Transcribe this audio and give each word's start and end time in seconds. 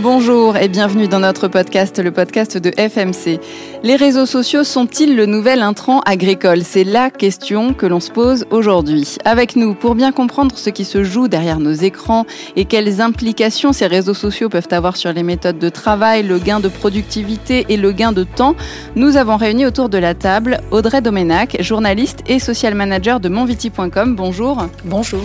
Bonjour 0.00 0.56
et 0.56 0.68
bienvenue 0.68 1.08
dans 1.08 1.18
notre 1.18 1.48
podcast, 1.48 1.98
le 1.98 2.12
podcast 2.12 2.56
de 2.56 2.70
FMC. 2.70 3.40
Les 3.82 3.96
réseaux 3.96 4.26
sociaux 4.26 4.62
sont-ils 4.62 5.16
le 5.16 5.26
nouvel 5.26 5.60
intrant 5.60 6.02
agricole? 6.02 6.62
C'est 6.62 6.84
la 6.84 7.10
question 7.10 7.74
que 7.74 7.84
l'on 7.84 7.98
se 7.98 8.12
pose 8.12 8.46
aujourd'hui. 8.50 9.16
Avec 9.24 9.56
nous, 9.56 9.74
pour 9.74 9.96
bien 9.96 10.12
comprendre 10.12 10.56
ce 10.56 10.70
qui 10.70 10.84
se 10.84 11.02
joue 11.02 11.26
derrière 11.26 11.58
nos 11.58 11.72
écrans 11.72 12.26
et 12.54 12.64
quelles 12.64 13.00
implications 13.00 13.72
ces 13.72 13.88
réseaux 13.88 14.14
sociaux 14.14 14.48
peuvent 14.48 14.68
avoir 14.70 14.96
sur 14.96 15.12
les 15.12 15.24
méthodes 15.24 15.58
de 15.58 15.68
travail, 15.68 16.22
le 16.22 16.38
gain 16.38 16.60
de 16.60 16.68
productivité 16.68 17.66
et 17.68 17.76
le 17.76 17.90
gain 17.90 18.12
de 18.12 18.22
temps, 18.22 18.54
nous 18.94 19.16
avons 19.16 19.36
réuni 19.36 19.66
autour 19.66 19.88
de 19.88 19.98
la 19.98 20.14
table 20.14 20.60
Audrey 20.70 21.00
Domenac, 21.00 21.60
journaliste 21.60 22.20
et 22.28 22.38
social 22.38 22.76
manager 22.76 23.18
de 23.18 23.28
monviti.com. 23.28 24.14
Bonjour. 24.14 24.64
Bonjour. 24.84 25.24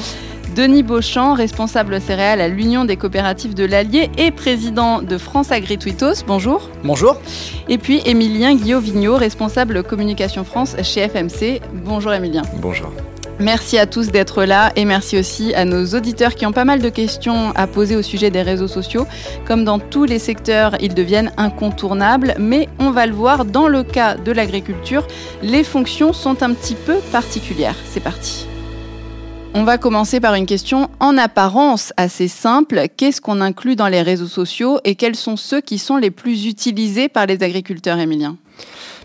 Denis 0.55 0.83
Beauchamp, 0.83 1.33
responsable 1.33 1.99
céréales 1.99 2.39
à 2.39 2.47
l'Union 2.47 2.85
des 2.85 2.95
coopératives 2.95 3.55
de 3.55 3.65
l'Allier 3.65 4.11
et 4.17 4.29
président 4.29 5.01
de 5.01 5.17
France 5.17 5.51
Agri-Twitos. 5.51 6.23
Bonjour. 6.27 6.69
Bonjour. 6.83 7.17
Et 7.69 7.79
puis 7.79 8.01
Émilien 8.05 8.53
Guillot-Vigneault, 8.53 9.17
responsable 9.17 9.81
communication 9.83 10.43
France 10.43 10.75
chez 10.83 11.07
FMC. 11.07 11.59
Bonjour 11.73 12.13
Émilien. 12.13 12.43
Bonjour. 12.57 12.91
Merci 13.39 13.79
à 13.79 13.87
tous 13.87 14.11
d'être 14.11 14.43
là 14.43 14.71
et 14.75 14.85
merci 14.85 15.17
aussi 15.17 15.55
à 15.55 15.65
nos 15.65 15.85
auditeurs 15.87 16.35
qui 16.35 16.45
ont 16.45 16.51
pas 16.51 16.65
mal 16.65 16.81
de 16.81 16.89
questions 16.89 17.51
à 17.55 17.65
poser 17.65 17.95
au 17.95 18.03
sujet 18.03 18.29
des 18.29 18.43
réseaux 18.43 18.67
sociaux. 18.67 19.07
Comme 19.45 19.65
dans 19.65 19.79
tous 19.79 20.03
les 20.03 20.19
secteurs, 20.19 20.75
ils 20.79 20.93
deviennent 20.93 21.31
incontournables, 21.35 22.35
mais 22.37 22.69
on 22.77 22.91
va 22.91 23.07
le 23.07 23.13
voir, 23.13 23.45
dans 23.45 23.67
le 23.67 23.81
cas 23.81 24.15
de 24.15 24.31
l'agriculture, 24.31 25.07
les 25.41 25.63
fonctions 25.63 26.13
sont 26.13 26.43
un 26.43 26.53
petit 26.53 26.75
peu 26.75 26.97
particulières. 27.11 27.75
C'est 27.85 28.03
parti. 28.03 28.45
On 29.55 29.65
va 29.65 29.77
commencer 29.77 30.19
par 30.19 30.33
une 30.33 30.47
question 30.47 30.89
en 30.99 31.15
apparence 31.15 31.93
assez 31.95 32.27
simple. 32.27 32.87
Qu'est-ce 32.97 33.21
qu'on 33.21 33.39
inclut 33.39 33.75
dans 33.75 33.87
les 33.87 34.01
réseaux 34.01 34.27
sociaux 34.27 34.79
et 34.83 34.95
quels 34.95 35.15
sont 35.15 35.37
ceux 35.37 35.61
qui 35.61 35.77
sont 35.77 35.97
les 35.97 36.09
plus 36.09 36.47
utilisés 36.47 37.07
par 37.07 37.27
les 37.27 37.43
agriculteurs, 37.43 37.99
Emilien 37.99 38.37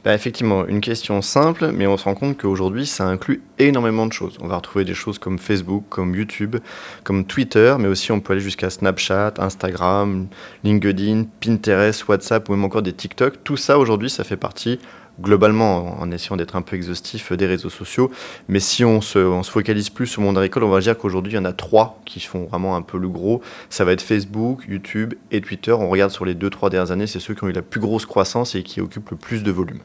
bah, 0.04 0.14
effectivement, 0.14 0.64
une 0.66 0.80
question 0.80 1.20
simple, 1.22 1.72
mais 1.74 1.86
on 1.86 1.96
se 1.96 2.04
rend 2.04 2.14
compte 2.14 2.38
qu'aujourd'hui, 2.38 2.86
ça 2.86 3.04
inclut 3.04 3.42
énormément 3.58 4.06
de 4.06 4.12
choses. 4.12 4.38
On 4.40 4.46
va 4.46 4.56
retrouver 4.56 4.84
des 4.84 4.94
choses 4.94 5.18
comme 5.18 5.38
Facebook, 5.38 5.84
comme 5.88 6.14
YouTube, 6.14 6.56
comme 7.02 7.24
Twitter, 7.24 7.74
mais 7.78 7.88
aussi 7.88 8.12
on 8.12 8.20
peut 8.20 8.34
aller 8.34 8.40
jusqu'à 8.40 8.70
Snapchat, 8.70 9.34
Instagram, 9.38 10.28
LinkedIn, 10.62 11.24
Pinterest, 11.40 12.06
WhatsApp 12.06 12.48
ou 12.48 12.52
même 12.52 12.64
encore 12.64 12.82
des 12.82 12.92
TikTok. 12.92 13.42
Tout 13.42 13.56
ça, 13.56 13.78
aujourd'hui, 13.78 14.08
ça 14.08 14.22
fait 14.22 14.36
partie 14.36 14.78
globalement, 15.20 16.00
en 16.00 16.10
essayant 16.10 16.36
d'être 16.36 16.56
un 16.56 16.62
peu 16.62 16.76
exhaustif, 16.76 17.32
des 17.32 17.46
réseaux 17.46 17.70
sociaux. 17.70 18.10
Mais 18.48 18.60
si 18.60 18.84
on 18.84 19.00
se, 19.00 19.18
on 19.18 19.42
se 19.42 19.50
focalise 19.50 19.90
plus 19.90 20.06
sur 20.06 20.22
le 20.22 20.26
monde 20.26 20.38
agricole, 20.38 20.64
on 20.64 20.70
va 20.70 20.80
dire 20.80 20.96
qu'aujourd'hui, 20.96 21.32
il 21.32 21.36
y 21.36 21.38
en 21.38 21.44
a 21.44 21.52
trois 21.52 22.00
qui 22.04 22.20
font 22.20 22.44
vraiment 22.44 22.76
un 22.76 22.82
peu 22.82 22.98
le 22.98 23.08
gros. 23.08 23.42
Ça 23.70 23.84
va 23.84 23.92
être 23.92 24.02
Facebook, 24.02 24.64
YouTube 24.68 25.14
et 25.30 25.40
Twitter. 25.40 25.72
On 25.72 25.88
regarde 25.88 26.10
sur 26.10 26.24
les 26.24 26.34
deux, 26.34 26.50
trois 26.50 26.70
dernières 26.70 26.92
années, 26.92 27.06
c'est 27.06 27.20
ceux 27.20 27.34
qui 27.34 27.44
ont 27.44 27.48
eu 27.48 27.52
la 27.52 27.62
plus 27.62 27.80
grosse 27.80 28.06
croissance 28.06 28.54
et 28.54 28.62
qui 28.62 28.80
occupent 28.80 29.10
le 29.10 29.16
plus 29.16 29.42
de 29.42 29.50
volume. 29.50 29.80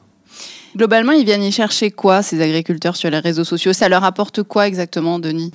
Globalement, 0.76 1.12
ils 1.12 1.24
viennent 1.26 1.44
y 1.44 1.52
chercher 1.52 1.92
quoi, 1.92 2.24
ces 2.24 2.42
agriculteurs 2.42 2.96
sur 2.96 3.10
les 3.12 3.20
réseaux 3.20 3.44
sociaux? 3.44 3.74
Ça 3.74 3.90
leur 3.90 4.04
apporte 4.04 4.42
quoi 4.42 4.68
exactement, 4.68 5.20
Denis? 5.20 5.52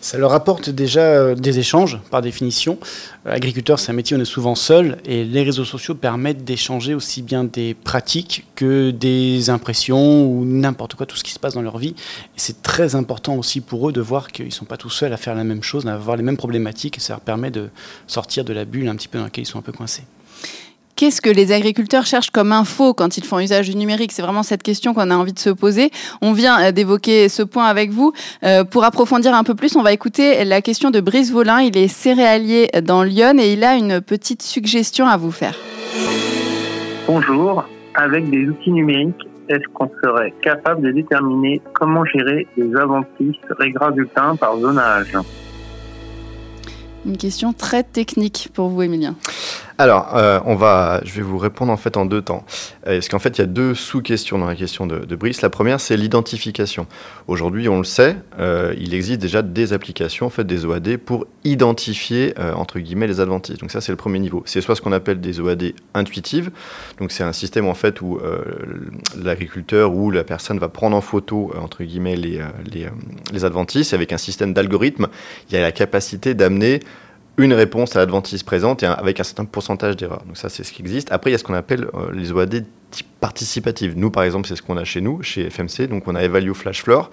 Ça 0.00 0.16
leur 0.16 0.32
apporte 0.32 0.70
déjà 0.70 1.02
euh, 1.02 1.34
des 1.34 1.58
échanges, 1.58 2.00
par 2.10 2.22
définition. 2.22 2.78
Euh, 3.26 3.32
agriculteur, 3.32 3.78
c'est 3.78 3.90
un 3.90 3.94
métier 3.94 4.16
où 4.16 4.18
on 4.18 4.22
est 4.22 4.26
souvent 4.26 4.54
seul, 4.54 4.96
et 5.04 5.24
les 5.24 5.42
réseaux 5.42 5.66
sociaux 5.66 5.94
permettent 5.94 6.44
d'échanger 6.44 6.94
aussi 6.94 7.20
bien 7.20 7.44
des 7.44 7.74
pratiques 7.74 8.46
que 8.54 8.90
des 8.90 9.50
impressions 9.50 10.24
ou 10.24 10.44
n'importe 10.46 10.94
quoi, 10.94 11.04
tout 11.04 11.16
ce 11.16 11.24
qui 11.24 11.32
se 11.32 11.38
passe 11.38 11.52
dans 11.52 11.62
leur 11.62 11.76
vie. 11.76 11.94
C'est 12.36 12.62
très 12.62 12.94
important 12.94 13.36
aussi 13.36 13.60
pour 13.60 13.90
eux 13.90 13.92
de 13.92 14.00
voir 14.00 14.28
qu'ils 14.32 14.46
ne 14.46 14.50
sont 14.50 14.64
pas 14.64 14.78
tout 14.78 14.90
seuls 14.90 15.12
à 15.12 15.18
faire 15.18 15.34
la 15.34 15.44
même 15.44 15.62
chose, 15.62 15.86
à 15.86 15.92
avoir 15.92 16.16
les 16.16 16.22
mêmes 16.22 16.38
problématiques, 16.38 16.96
ça 16.98 17.12
leur 17.12 17.20
permet 17.20 17.50
de 17.50 17.68
sortir 18.06 18.44
de 18.44 18.54
la 18.54 18.64
bulle 18.64 18.88
un 18.88 18.96
petit 18.96 19.08
peu 19.08 19.18
dans 19.18 19.24
laquelle 19.24 19.44
ils 19.44 19.46
sont 19.46 19.58
un 19.58 19.62
peu 19.62 19.72
coincés. 19.72 20.04
Qu'est-ce 21.02 21.20
que 21.20 21.30
les 21.30 21.50
agriculteurs 21.50 22.06
cherchent 22.06 22.30
comme 22.30 22.52
info 22.52 22.94
quand 22.94 23.16
ils 23.16 23.24
font 23.24 23.40
usage 23.40 23.68
du 23.68 23.76
numérique? 23.76 24.12
C'est 24.12 24.22
vraiment 24.22 24.44
cette 24.44 24.62
question 24.62 24.94
qu'on 24.94 25.10
a 25.10 25.16
envie 25.16 25.32
de 25.32 25.38
se 25.40 25.50
poser. 25.50 25.90
On 26.20 26.32
vient 26.32 26.62
euh, 26.62 26.70
d'évoquer 26.70 27.28
ce 27.28 27.42
point 27.42 27.64
avec 27.64 27.90
vous. 27.90 28.12
Euh, 28.44 28.62
pour 28.62 28.84
approfondir 28.84 29.34
un 29.34 29.42
peu 29.42 29.56
plus, 29.56 29.74
on 29.74 29.82
va 29.82 29.92
écouter 29.92 30.44
la 30.44 30.62
question 30.62 30.92
de 30.92 31.00
Brice 31.00 31.32
Volin. 31.32 31.60
Il 31.60 31.76
est 31.76 31.88
céréalier 31.88 32.68
dans 32.84 33.02
Lyon 33.02 33.36
et 33.40 33.52
il 33.52 33.64
a 33.64 33.74
une 33.74 34.00
petite 34.00 34.42
suggestion 34.42 35.08
à 35.08 35.16
vous 35.16 35.32
faire. 35.32 35.56
Bonjour. 37.08 37.64
Avec 37.96 38.30
des 38.30 38.46
outils 38.46 38.70
numériques, 38.70 39.26
est-ce 39.48 39.66
qu'on 39.74 39.90
serait 40.04 40.32
capable 40.40 40.82
de 40.82 40.92
déterminer 40.92 41.60
comment 41.72 42.04
gérer 42.04 42.46
les 42.56 42.76
adventices 42.76 43.42
résultats 43.58 44.36
par 44.38 44.56
zonage? 44.56 45.16
Une 47.04 47.16
question 47.16 47.52
très 47.52 47.82
technique 47.82 48.50
pour 48.54 48.68
vous, 48.68 48.82
Emilien. 48.82 49.16
Alors, 49.82 50.16
euh, 50.16 50.38
on 50.44 50.54
va, 50.54 51.00
je 51.04 51.12
vais 51.14 51.22
vous 51.22 51.38
répondre 51.38 51.72
en 51.72 51.76
fait 51.76 51.96
en 51.96 52.06
deux 52.06 52.22
temps. 52.22 52.44
Euh, 52.86 52.98
parce 52.98 53.08
qu'en 53.08 53.18
fait, 53.18 53.38
il 53.38 53.40
y 53.40 53.42
a 53.42 53.48
deux 53.48 53.74
sous-questions 53.74 54.38
dans 54.38 54.46
la 54.46 54.54
question 54.54 54.86
de, 54.86 55.16
Brice? 55.16 55.42
La 55.42 55.50
première, 55.50 55.80
c'est 55.80 55.96
l'identification. 55.96 56.86
Aujourd'hui, 57.26 57.68
on 57.68 57.78
le 57.78 57.84
sait, 57.84 58.14
euh, 58.38 58.76
il 58.78 58.94
existe 58.94 59.20
déjà 59.20 59.42
des 59.42 59.72
applications, 59.72 60.26
en 60.26 60.30
fait, 60.30 60.44
des 60.44 60.64
OAD 60.64 60.98
pour 60.98 61.26
identifier 61.42 62.32
entre 62.54 62.78
guillemets 62.78 63.08
les 63.08 63.18
adventices. 63.18 63.58
Donc 63.58 63.72
ça, 63.72 63.80
c'est 63.80 63.90
le 63.90 63.96
premier 63.96 64.20
niveau. 64.20 64.44
C'est 64.46 64.60
soit 64.60 64.76
ce 64.76 64.80
qu'on 64.80 64.92
appelle 64.92 65.20
des 65.20 65.40
OAD 65.40 65.72
intuitives. 65.94 66.52
Donc 67.00 67.10
c'est 67.10 67.24
un 67.24 67.32
système 67.32 67.66
en 67.66 67.74
fait 67.74 68.00
où 68.00 68.20
l'agriculteur 69.20 69.92
ou 69.92 70.12
la 70.12 70.22
personne 70.22 70.60
va 70.60 70.68
prendre 70.68 70.96
en 70.96 71.00
photo 71.00 71.50
entre 71.60 71.82
guillemets 71.82 72.14
les, 72.14 72.40
les, 73.32 73.44
adventices. 73.44 73.92
Avec 73.92 74.12
un 74.12 74.18
système 74.18 74.54
d'algorithme, 74.54 75.08
il 75.50 75.54
y 75.54 75.56
a 75.56 75.62
la 75.62 75.72
capacité 75.72 76.34
d'amener 76.34 76.78
une 77.38 77.52
réponse 77.52 77.96
à 77.96 78.00
l'adventice 78.00 78.42
présente 78.42 78.82
et 78.82 78.86
avec 78.86 79.20
un 79.20 79.24
certain 79.24 79.44
pourcentage 79.44 79.96
d'erreurs. 79.96 80.22
Donc 80.26 80.36
ça, 80.36 80.48
c'est 80.48 80.64
ce 80.64 80.72
qui 80.72 80.82
existe. 80.82 81.10
Après, 81.12 81.30
il 81.30 81.32
y 81.32 81.34
a 81.34 81.38
ce 81.38 81.44
qu'on 81.44 81.54
appelle 81.54 81.86
euh, 81.94 82.12
les 82.12 82.32
OAD 82.32 82.64
participative. 83.22 83.94
Nous, 83.96 84.10
par 84.10 84.24
exemple, 84.24 84.48
c'est 84.48 84.56
ce 84.56 84.62
qu'on 84.62 84.76
a 84.76 84.82
chez 84.82 85.00
nous, 85.00 85.22
chez 85.22 85.48
FMC. 85.48 85.86
Donc, 85.86 86.08
on 86.08 86.16
a 86.16 86.24
Evalue 86.24 86.54
Flash 86.54 86.82
Floor, 86.82 87.08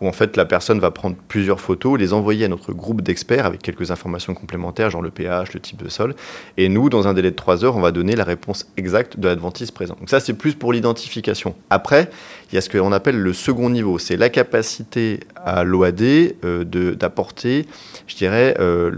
où 0.00 0.08
en 0.08 0.12
fait, 0.12 0.36
la 0.36 0.44
personne 0.44 0.80
va 0.80 0.90
prendre 0.90 1.14
plusieurs 1.28 1.60
photos, 1.60 2.00
les 2.00 2.12
envoyer 2.12 2.46
à 2.46 2.48
notre 2.48 2.72
groupe 2.72 3.00
d'experts 3.00 3.46
avec 3.46 3.62
quelques 3.62 3.92
informations 3.92 4.34
complémentaires, 4.34 4.90
genre 4.90 5.02
le 5.02 5.12
pH, 5.12 5.54
le 5.54 5.60
type 5.60 5.80
de 5.80 5.88
sol. 5.88 6.16
Et 6.56 6.68
nous, 6.68 6.88
dans 6.88 7.06
un 7.06 7.14
délai 7.14 7.30
de 7.30 7.36
3 7.36 7.64
heures, 7.64 7.76
on 7.76 7.80
va 7.80 7.92
donner 7.92 8.16
la 8.16 8.24
réponse 8.24 8.66
exacte 8.76 9.20
de 9.20 9.28
l'adventice 9.28 9.70
présent. 9.70 9.94
Donc, 10.00 10.10
ça, 10.10 10.18
c'est 10.18 10.34
plus 10.34 10.54
pour 10.56 10.72
l'identification. 10.72 11.54
Après, 11.70 12.10
il 12.50 12.56
y 12.56 12.58
a 12.58 12.60
ce 12.60 12.68
qu'on 12.68 12.90
appelle 12.90 13.16
le 13.16 13.32
second 13.32 13.70
niveau. 13.70 14.00
C'est 14.00 14.16
la 14.16 14.30
capacité 14.30 15.20
à 15.36 15.62
l'OAD 15.62 16.02
euh, 16.02 16.64
d'apporter, 16.64 17.66
je 18.08 18.16
dirais, 18.16 18.56
euh, 18.58 18.90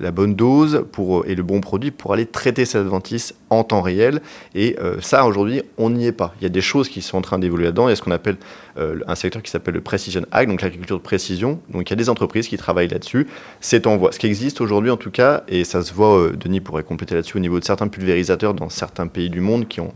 la 0.00 0.12
bonne 0.12 0.36
dose 0.36 0.84
pour, 0.92 1.26
et 1.26 1.34
le 1.34 1.42
bon 1.42 1.60
produit 1.60 1.90
pour 1.90 2.12
aller 2.12 2.26
traiter 2.26 2.64
cette 2.64 2.82
adventice 2.82 3.34
en 3.50 3.64
temps 3.64 3.82
réel. 3.82 4.22
Et 4.54 4.76
euh, 4.80 5.00
ça, 5.00 5.26
aujourd'hui, 5.26 5.62
on 5.78 5.90
n'y 5.90 6.06
est 6.06 6.11
pas. 6.12 6.34
Il 6.40 6.42
y 6.42 6.46
a 6.46 6.50
des 6.50 6.60
choses 6.60 6.88
qui 6.88 7.02
sont 7.02 7.18
en 7.18 7.22
train 7.22 7.38
d'évoluer 7.38 7.64
là-dedans. 7.64 7.88
Il 7.88 7.90
y 7.90 7.92
a 7.92 7.96
ce 7.96 8.02
qu'on 8.02 8.10
appelle 8.10 8.36
euh, 8.78 9.00
un 9.06 9.14
secteur 9.14 9.42
qui 9.42 9.50
s'appelle 9.50 9.74
le 9.74 9.80
Precision 9.80 10.22
Ag, 10.30 10.48
donc 10.48 10.62
l'agriculture 10.62 10.98
de 10.98 11.02
précision. 11.02 11.60
Donc 11.68 11.88
il 11.88 11.92
y 11.92 11.94
a 11.94 11.96
des 11.96 12.08
entreprises 12.08 12.48
qui 12.48 12.56
travaillent 12.56 12.88
là-dessus. 12.88 13.26
C'est 13.60 13.86
en 13.86 13.96
voie. 13.96 14.12
Ce 14.12 14.18
qui 14.18 14.26
existe 14.26 14.60
aujourd'hui, 14.60 14.90
en 14.90 14.96
tout 14.96 15.10
cas, 15.10 15.44
et 15.48 15.64
ça 15.64 15.82
se 15.82 15.92
voit, 15.92 16.18
euh, 16.18 16.32
Denis 16.32 16.60
pourrait 16.60 16.82
compléter 16.82 17.14
là-dessus, 17.14 17.36
au 17.36 17.40
niveau 17.40 17.58
de 17.58 17.64
certains 17.64 17.88
pulvérisateurs 17.88 18.54
dans 18.54 18.68
certains 18.68 19.06
pays 19.06 19.30
du 19.30 19.40
monde 19.40 19.68
qui, 19.68 19.80
ont, 19.80 19.92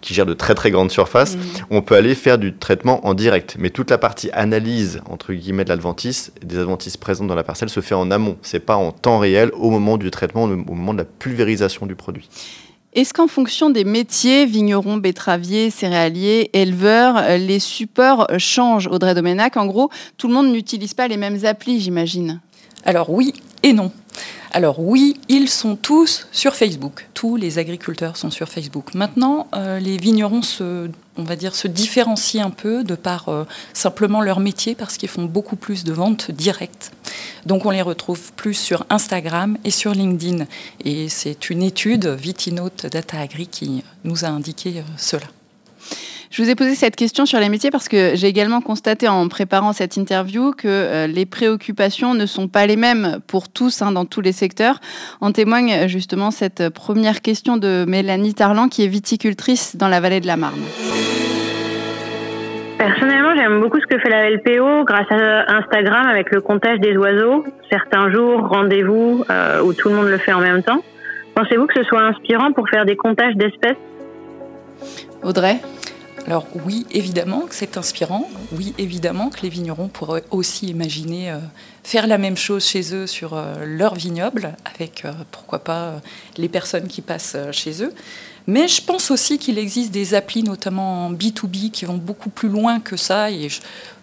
qui 0.00 0.14
gèrent 0.14 0.26
de 0.26 0.34
très 0.34 0.54
très 0.54 0.70
grandes 0.70 0.90
surfaces, 0.90 1.36
mmh. 1.36 1.40
on 1.70 1.82
peut 1.82 1.94
aller 1.94 2.14
faire 2.14 2.38
du 2.38 2.54
traitement 2.54 3.06
en 3.06 3.14
direct. 3.14 3.56
Mais 3.58 3.70
toute 3.70 3.90
la 3.90 3.98
partie 3.98 4.30
analyse, 4.32 5.00
entre 5.08 5.32
guillemets, 5.32 5.64
de 5.64 5.70
l'adventice, 5.70 6.32
des 6.42 6.58
adventices 6.58 6.96
présentes 6.96 7.28
dans 7.28 7.34
la 7.34 7.44
parcelle, 7.44 7.68
se 7.68 7.80
fait 7.80 7.94
en 7.94 8.10
amont. 8.10 8.36
C'est 8.42 8.60
pas 8.60 8.76
en 8.76 8.92
temps 8.92 9.18
réel 9.18 9.50
au 9.54 9.70
moment 9.70 9.96
du 9.96 10.10
traitement, 10.10 10.44
au 10.44 10.74
moment 10.74 10.92
de 10.92 10.98
la 10.98 11.04
pulvérisation 11.04 11.86
du 11.86 11.94
produit. 11.94 12.28
Est-ce 12.96 13.12
qu'en 13.12 13.26
fonction 13.26 13.68
des 13.68 13.84
métiers, 13.84 14.46
vignerons, 14.46 14.96
betteraviers, 14.96 15.68
céréaliers, 15.68 16.48
éleveurs, 16.54 17.18
euh, 17.18 17.36
les 17.36 17.58
supports 17.58 18.26
changent, 18.38 18.86
Audrey 18.86 19.14
Domenac? 19.14 19.58
En 19.58 19.66
gros, 19.66 19.90
tout 20.16 20.28
le 20.28 20.32
monde 20.32 20.50
n'utilise 20.50 20.94
pas 20.94 21.06
les 21.06 21.18
mêmes 21.18 21.44
applis, 21.44 21.78
j'imagine. 21.78 22.40
Alors 22.86 23.10
oui 23.10 23.34
et 23.62 23.74
non. 23.74 23.92
Alors 24.56 24.80
oui, 24.80 25.20
ils 25.28 25.50
sont 25.50 25.76
tous 25.76 26.28
sur 26.32 26.54
Facebook. 26.54 27.10
Tous 27.12 27.36
les 27.36 27.58
agriculteurs 27.58 28.16
sont 28.16 28.30
sur 28.30 28.48
Facebook. 28.48 28.94
Maintenant, 28.94 29.48
euh, 29.54 29.78
les 29.78 29.98
vignerons 29.98 30.40
se, 30.40 30.88
différencient 31.66 32.46
un 32.46 32.48
peu 32.48 32.82
de 32.82 32.94
par 32.94 33.28
euh, 33.28 33.44
simplement 33.74 34.22
leur 34.22 34.40
métier 34.40 34.74
parce 34.74 34.96
qu'ils 34.96 35.10
font 35.10 35.26
beaucoup 35.26 35.56
plus 35.56 35.84
de 35.84 35.92
ventes 35.92 36.30
directes. 36.30 36.90
Donc 37.44 37.66
on 37.66 37.70
les 37.70 37.82
retrouve 37.82 38.32
plus 38.32 38.54
sur 38.54 38.86
Instagram 38.88 39.58
et 39.64 39.70
sur 39.70 39.92
LinkedIn. 39.92 40.46
Et 40.86 41.10
c'est 41.10 41.50
une 41.50 41.62
étude 41.62 42.06
Vitinote 42.06 42.86
Data 42.86 43.20
Agri 43.20 43.48
qui 43.48 43.84
nous 44.04 44.24
a 44.24 44.28
indiqué 44.28 44.78
euh, 44.78 44.82
cela. 44.96 45.26
Je 46.36 46.42
vous 46.42 46.50
ai 46.50 46.54
posé 46.54 46.74
cette 46.74 46.96
question 46.96 47.24
sur 47.24 47.40
les 47.40 47.48
métiers 47.48 47.70
parce 47.70 47.88
que 47.88 48.10
j'ai 48.14 48.26
également 48.26 48.60
constaté 48.60 49.08
en 49.08 49.26
préparant 49.26 49.72
cette 49.72 49.96
interview 49.96 50.52
que 50.52 50.68
euh, 50.68 51.06
les 51.06 51.24
préoccupations 51.24 52.12
ne 52.12 52.26
sont 52.26 52.46
pas 52.46 52.66
les 52.66 52.76
mêmes 52.76 53.20
pour 53.26 53.48
tous 53.48 53.80
hein, 53.80 53.90
dans 53.90 54.04
tous 54.04 54.20
les 54.20 54.32
secteurs. 54.32 54.80
En 55.22 55.32
témoigne 55.32 55.88
justement 55.88 56.30
cette 56.30 56.68
première 56.68 57.22
question 57.22 57.56
de 57.56 57.86
Mélanie 57.88 58.34
Tarlan 58.34 58.68
qui 58.68 58.84
est 58.84 58.86
viticultrice 58.86 59.76
dans 59.76 59.88
la 59.88 59.98
vallée 59.98 60.20
de 60.20 60.26
la 60.26 60.36
Marne. 60.36 60.60
Personnellement, 62.76 63.34
j'aime 63.34 63.58
beaucoup 63.62 63.80
ce 63.80 63.86
que 63.86 63.98
fait 63.98 64.10
la 64.10 64.28
LPO 64.28 64.84
grâce 64.84 65.10
à 65.10 65.56
Instagram 65.56 66.06
avec 66.06 66.30
le 66.32 66.42
comptage 66.42 66.80
des 66.80 66.98
oiseaux. 66.98 67.46
Certains 67.70 68.12
jours, 68.12 68.46
rendez-vous 68.46 69.24
euh, 69.30 69.62
où 69.62 69.72
tout 69.72 69.88
le 69.88 69.94
monde 69.94 70.08
le 70.08 70.18
fait 70.18 70.34
en 70.34 70.40
même 70.40 70.62
temps. 70.62 70.82
Pensez-vous 71.34 71.66
que 71.66 71.82
ce 71.82 71.84
soit 71.84 72.02
inspirant 72.02 72.52
pour 72.52 72.68
faire 72.68 72.84
des 72.84 72.96
comptages 72.96 73.36
d'espèces? 73.36 73.78
Audrey? 75.22 75.60
Alors 76.26 76.46
oui, 76.64 76.86
évidemment 76.90 77.42
que 77.42 77.54
c'est 77.54 77.76
inspirant. 77.76 78.28
Oui, 78.50 78.74
évidemment 78.78 79.30
que 79.30 79.42
les 79.42 79.48
vignerons 79.48 79.86
pourraient 79.86 80.24
aussi 80.32 80.66
imaginer 80.66 81.30
euh, 81.30 81.38
faire 81.84 82.08
la 82.08 82.18
même 82.18 82.36
chose 82.36 82.66
chez 82.66 82.94
eux 82.94 83.06
sur 83.06 83.34
euh, 83.34 83.64
leur 83.64 83.94
vignoble, 83.94 84.56
avec 84.64 85.04
euh, 85.04 85.12
pourquoi 85.30 85.60
pas 85.60 86.00
les 86.36 86.48
personnes 86.48 86.88
qui 86.88 87.00
passent 87.00 87.36
chez 87.52 87.80
eux. 87.84 87.92
Mais 88.48 88.66
je 88.66 88.82
pense 88.82 89.12
aussi 89.12 89.38
qu'il 89.38 89.56
existe 89.58 89.92
des 89.92 90.14
applis, 90.14 90.42
notamment 90.42 91.06
en 91.06 91.12
B2B, 91.12 91.70
qui 91.70 91.84
vont 91.84 91.96
beaucoup 91.96 92.30
plus 92.30 92.48
loin 92.48 92.80
que 92.80 92.96
ça. 92.96 93.30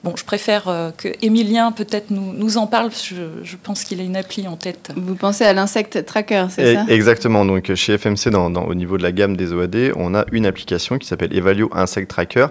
Bon, 0.04 0.14
je 0.16 0.24
préfère 0.26 0.68
euh, 0.68 0.92
que 0.96 1.10
Emilien 1.22 1.72
peut-être 1.72 2.12
nous, 2.12 2.34
nous, 2.34 2.58
en 2.58 2.68
parle. 2.68 2.92
Je, 2.92 3.44
je 3.44 3.56
pense 3.62 3.84
qu'il 3.84 4.00
a 4.00 4.04
une 4.04 4.16
appli 4.16 4.48
en 4.48 4.56
tête. 4.56 4.92
Vous 4.96 5.16
pensez 5.16 5.44
à 5.46 5.54
l'insecte 5.54 6.06
tracker, 6.06 6.46
c'est 6.50 6.76
ça? 6.76 6.86
Exactement. 6.90 7.46
Donc 7.46 7.74
chez 7.76 7.98
FMC, 7.98 8.30
dans, 8.30 8.50
dans, 8.50 8.64
au 8.64 8.76
niveau 8.76 8.98
de 8.98 9.04
la 9.04 9.12
gamme 9.12 9.38
des 9.38 9.54
OAD, 9.54 9.94
on 9.96 10.16
a 10.16 10.26
une 10.32 10.46
application 10.46 10.98
qui 10.98 11.08
s'appelle 11.08 11.36
Evalio 11.36 11.70
Insect 11.74 12.08
Tracker, 12.08 12.48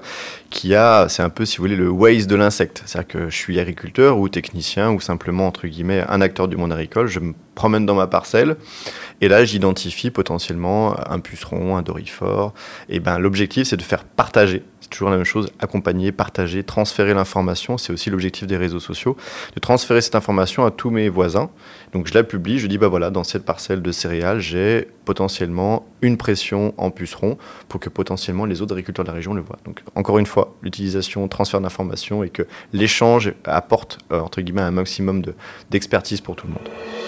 qui 0.50 0.74
a, 0.74 1.08
c'est 1.08 1.22
un 1.22 1.30
peu, 1.30 1.44
si 1.44 1.58
vous 1.58 1.64
voulez, 1.64 1.76
le 1.76 1.90
Waze 1.90 2.26
de 2.26 2.36
l'insecte. 2.36 2.82
C'est-à-dire 2.86 3.08
que 3.08 3.30
je 3.30 3.36
suis 3.36 3.60
agriculteur 3.60 4.18
ou 4.18 4.28
technicien 4.28 4.90
ou 4.90 5.00
simplement 5.00 5.46
entre 5.46 5.66
guillemets 5.66 6.04
un 6.08 6.20
acteur 6.20 6.48
du 6.48 6.56
monde 6.56 6.72
agricole. 6.72 7.06
Je 7.06 7.20
me 7.20 7.34
promène 7.54 7.86
dans 7.86 7.94
ma 7.94 8.06
parcelle 8.06 8.56
et 9.20 9.28
là, 9.28 9.44
j'identifie 9.44 10.10
potentiellement 10.10 10.96
un 11.08 11.20
puceron, 11.20 11.76
un 11.76 11.82
dorifort. 11.82 12.54
Et 12.88 12.98
ben, 12.98 13.18
l'objectif, 13.18 13.68
c'est 13.68 13.76
de 13.76 13.82
faire 13.82 14.04
partager. 14.04 14.64
C'est 14.82 14.90
toujours 14.90 15.10
la 15.10 15.16
même 15.16 15.24
chose, 15.24 15.48
accompagner, 15.60 16.12
partager, 16.12 16.64
transférer 16.64 17.14
l'information. 17.14 17.78
C'est 17.78 17.92
aussi 17.92 18.10
l'objectif 18.10 18.46
des 18.46 18.56
réseaux 18.56 18.80
sociaux, 18.80 19.16
de 19.54 19.60
transférer 19.60 20.00
cette 20.00 20.16
information 20.16 20.66
à 20.66 20.70
tous 20.70 20.90
mes 20.90 21.08
voisins. 21.08 21.50
Donc 21.92 22.08
je 22.08 22.14
la 22.14 22.24
publie, 22.24 22.58
je 22.58 22.66
dis, 22.66 22.78
bah 22.78 22.88
voilà, 22.88 23.10
dans 23.10 23.24
cette 23.24 23.44
parcelle 23.44 23.80
de 23.80 23.92
céréales, 23.92 24.40
j'ai 24.40 24.88
potentiellement 25.04 25.86
une 26.02 26.16
pression 26.16 26.74
en 26.76 26.90
puceron 26.90 27.38
pour 27.68 27.80
que 27.80 27.88
potentiellement 27.88 28.44
les 28.44 28.60
autres 28.60 28.74
agriculteurs 28.74 29.04
de 29.04 29.10
la 29.10 29.14
région 29.14 29.34
le 29.34 29.40
voient. 29.40 29.58
Donc 29.64 29.82
encore 29.94 30.18
une 30.18 30.26
fois, 30.26 30.54
l'utilisation, 30.62 31.26
transfert 31.28 31.60
d'informations 31.60 32.24
et 32.24 32.28
que 32.28 32.42
l'échange 32.72 33.32
apporte, 33.44 33.98
euh, 34.12 34.20
entre 34.20 34.40
guillemets, 34.40 34.62
un 34.62 34.72
maximum 34.72 35.22
d'expertise 35.70 36.20
pour 36.20 36.36
tout 36.36 36.46
le 36.48 36.54
monde. 36.54 37.01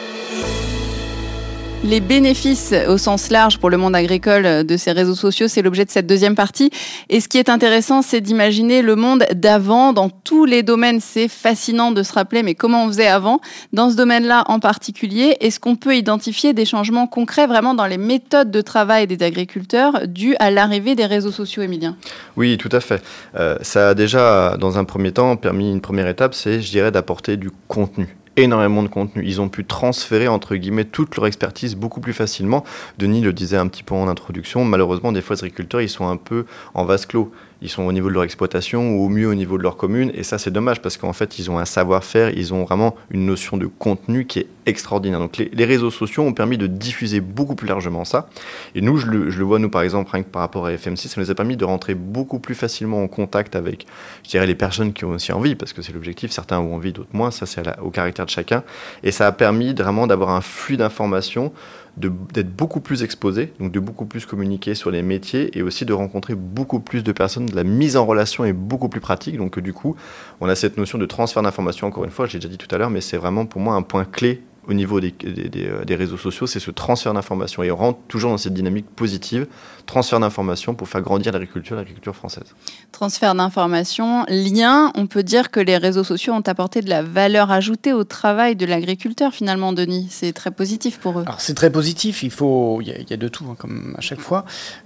Les 1.84 2.00
bénéfices 2.00 2.72
au 2.88 2.96
sens 2.96 3.30
large 3.30 3.58
pour 3.58 3.68
le 3.68 3.76
monde 3.76 3.94
agricole 3.94 4.64
de 4.64 4.76
ces 4.78 4.92
réseaux 4.92 5.14
sociaux, 5.14 5.48
c'est 5.48 5.60
l'objet 5.60 5.84
de 5.84 5.90
cette 5.90 6.06
deuxième 6.06 6.34
partie. 6.34 6.70
Et 7.10 7.20
ce 7.20 7.28
qui 7.28 7.36
est 7.36 7.50
intéressant, 7.50 8.00
c'est 8.00 8.22
d'imaginer 8.22 8.80
le 8.80 8.96
monde 8.96 9.26
d'avant 9.34 9.92
dans 9.92 10.08
tous 10.08 10.46
les 10.46 10.62
domaines. 10.62 11.00
C'est 11.00 11.28
fascinant 11.28 11.90
de 11.90 12.02
se 12.02 12.14
rappeler, 12.14 12.42
mais 12.42 12.54
comment 12.54 12.86
on 12.86 12.88
faisait 12.88 13.06
avant 13.06 13.40
Dans 13.74 13.90
ce 13.90 13.96
domaine-là 13.96 14.44
en 14.46 14.60
particulier, 14.60 15.36
est-ce 15.40 15.60
qu'on 15.60 15.76
peut 15.76 15.94
identifier 15.94 16.54
des 16.54 16.64
changements 16.64 17.06
concrets 17.06 17.46
vraiment 17.46 17.74
dans 17.74 17.86
les 17.86 17.98
méthodes 17.98 18.50
de 18.50 18.62
travail 18.62 19.06
des 19.06 19.22
agriculteurs 19.22 20.08
dus 20.08 20.36
à 20.40 20.50
l'arrivée 20.50 20.94
des 20.94 21.06
réseaux 21.06 21.32
sociaux, 21.32 21.62
Emilien 21.62 21.96
Oui, 22.38 22.56
tout 22.56 22.70
à 22.72 22.80
fait. 22.80 23.04
Euh, 23.36 23.58
ça 23.60 23.90
a 23.90 23.94
déjà, 23.94 24.56
dans 24.58 24.78
un 24.78 24.84
premier 24.84 25.12
temps, 25.12 25.36
permis 25.36 25.70
une 25.70 25.82
première 25.82 26.08
étape, 26.08 26.32
c'est, 26.32 26.62
je 26.62 26.70
dirais, 26.70 26.90
d'apporter 26.90 27.36
du 27.36 27.50
contenu 27.68 28.16
énormément 28.36 28.82
de 28.82 28.88
contenu. 28.88 29.22
Ils 29.24 29.40
ont 29.40 29.48
pu 29.48 29.64
transférer, 29.64 30.28
entre 30.28 30.56
guillemets, 30.56 30.84
toute 30.84 31.16
leur 31.16 31.26
expertise 31.26 31.76
beaucoup 31.76 32.00
plus 32.00 32.12
facilement. 32.12 32.64
Denis 32.98 33.20
le 33.20 33.32
disait 33.32 33.56
un 33.56 33.68
petit 33.68 33.82
peu 33.82 33.94
en 33.94 34.08
introduction, 34.08 34.64
malheureusement, 34.64 35.12
des 35.12 35.20
fois, 35.20 35.36
les 35.36 35.44
agriculteurs, 35.44 35.80
ils 35.80 35.88
sont 35.88 36.08
un 36.08 36.16
peu 36.16 36.46
en 36.74 36.84
vase 36.84 37.06
clos 37.06 37.32
ils 37.64 37.70
sont 37.70 37.82
au 37.82 37.92
niveau 37.92 38.10
de 38.10 38.14
leur 38.14 38.24
exploitation 38.24 38.90
ou 38.90 39.06
au 39.06 39.08
mieux 39.08 39.26
au 39.26 39.34
niveau 39.34 39.56
de 39.56 39.62
leur 39.62 39.78
commune. 39.78 40.12
Et 40.14 40.22
ça, 40.22 40.36
c'est 40.36 40.50
dommage 40.50 40.82
parce 40.82 40.98
qu'en 40.98 41.14
fait, 41.14 41.38
ils 41.38 41.50
ont 41.50 41.58
un 41.58 41.64
savoir-faire, 41.64 42.28
ils 42.36 42.52
ont 42.52 42.62
vraiment 42.64 42.94
une 43.10 43.24
notion 43.24 43.56
de 43.56 43.66
contenu 43.66 44.26
qui 44.26 44.40
est 44.40 44.46
extraordinaire. 44.66 45.18
Donc, 45.18 45.38
les, 45.38 45.64
réseaux 45.64 45.90
sociaux 45.90 46.22
ont 46.24 46.34
permis 46.34 46.58
de 46.58 46.66
diffuser 46.66 47.20
beaucoup 47.22 47.54
plus 47.54 47.66
largement 47.66 48.04
ça. 48.04 48.28
Et 48.74 48.82
nous, 48.82 48.98
je 48.98 49.06
le, 49.06 49.44
vois, 49.44 49.58
nous, 49.58 49.70
par 49.70 49.80
exemple, 49.80 50.10
rien 50.12 50.22
que 50.22 50.28
par 50.28 50.42
rapport 50.42 50.66
à 50.66 50.76
FMC, 50.76 51.08
ça 51.08 51.18
nous 51.18 51.30
a 51.30 51.34
permis 51.34 51.56
de 51.56 51.64
rentrer 51.64 51.94
beaucoup 51.94 52.38
plus 52.38 52.54
facilement 52.54 53.02
en 53.02 53.08
contact 53.08 53.56
avec, 53.56 53.86
je 54.24 54.28
dirais, 54.28 54.46
les 54.46 54.54
personnes 54.54 54.92
qui 54.92 55.06
ont 55.06 55.12
aussi 55.12 55.32
envie, 55.32 55.54
parce 55.54 55.72
que 55.72 55.80
c'est 55.80 55.94
l'objectif. 55.94 56.32
Certains 56.32 56.58
ont 56.58 56.74
envie, 56.74 56.92
d'autres 56.92 57.14
moins. 57.14 57.30
Ça, 57.30 57.46
c'est 57.46 57.62
au 57.80 57.88
caractère 57.88 58.26
de 58.26 58.30
chacun. 58.30 58.62
Et 59.02 59.10
ça 59.10 59.26
a 59.26 59.32
permis 59.32 59.72
vraiment 59.72 60.06
d'avoir 60.06 60.30
un 60.30 60.42
flux 60.42 60.76
d'informations 60.76 61.50
d'être 61.96 62.54
beaucoup 62.54 62.80
plus 62.80 63.02
exposé, 63.02 63.52
donc 63.60 63.70
de 63.70 63.78
beaucoup 63.78 64.04
plus 64.04 64.26
communiquer 64.26 64.74
sur 64.74 64.90
les 64.90 65.02
métiers 65.02 65.56
et 65.56 65.62
aussi 65.62 65.84
de 65.84 65.92
rencontrer 65.92 66.34
beaucoup 66.34 66.80
plus 66.80 67.04
de 67.04 67.12
personnes. 67.12 67.46
La 67.54 67.64
mise 67.64 67.96
en 67.96 68.04
relation 68.04 68.44
est 68.44 68.52
beaucoup 68.52 68.88
plus 68.88 69.00
pratique, 69.00 69.36
donc 69.36 69.58
du 69.58 69.72
coup, 69.72 69.96
on 70.40 70.48
a 70.48 70.54
cette 70.54 70.76
notion 70.76 70.98
de 70.98 71.06
transfert 71.06 71.42
d'informations, 71.42 71.86
encore 71.86 72.04
une 72.04 72.10
fois, 72.10 72.26
j'ai 72.26 72.38
déjà 72.38 72.48
dit 72.48 72.58
tout 72.58 72.72
à 72.74 72.78
l'heure, 72.78 72.90
mais 72.90 73.00
c'est 73.00 73.16
vraiment 73.16 73.46
pour 73.46 73.60
moi 73.60 73.74
un 73.74 73.82
point 73.82 74.04
clé 74.04 74.42
au 74.68 74.74
niveau 74.74 75.00
des, 75.00 75.14
euh, 75.24 75.84
des, 75.84 75.94
réseaux 75.94 76.16
sociaux, 76.16 76.46
c'est 76.46 76.60
ce 76.60 76.70
transfert 76.70 77.12
d'informations. 77.14 77.62
Et 77.62 77.70
on 77.70 77.76
rentre 77.76 77.98
toujours 78.08 78.30
dans 78.30 78.38
cette 78.38 78.54
dynamique 78.54 78.86
positive, 78.96 79.46
transfert 79.86 80.20
d'informations 80.20 80.74
pour 80.74 80.88
faire 80.88 81.02
grandir 81.02 81.32
l'agriculture, 81.32 81.76
l'agriculture 81.76 82.14
française. 82.14 82.54
Transfert 82.92 83.34
d'informations, 83.34 84.24
lien, 84.28 84.92
on 84.94 85.06
peut 85.06 85.22
dire 85.22 85.50
que 85.50 85.60
les 85.60 85.76
réseaux 85.76 86.04
sociaux 86.04 86.32
ont 86.32 86.40
apporté 86.40 86.80
de 86.80 86.90
la 86.90 87.02
valeur 87.02 87.50
ajoutée 87.50 87.92
au 87.92 88.04
travail 88.04 88.56
de 88.56 88.66
l'agriculteur 88.66 89.32
finalement, 89.32 89.72
Denis. 89.72 90.08
C'est 90.10 90.32
très 90.32 90.50
positif 90.50 90.98
pour 90.98 91.18
eux. 91.18 91.24
Alors 91.26 91.40
c'est 91.40 91.54
très 91.54 91.70
positif, 91.70 92.22
il 92.22 92.30
faut, 92.30 92.80
il 92.80 92.88
y, 92.88 93.12
a, 93.12 93.16
de 93.16 93.28
tout, 93.28 93.44
hein, 93.50 93.56
comme 93.58 93.94
à 93.98 94.00
chaque 94.00 94.20
fois. 94.20 94.44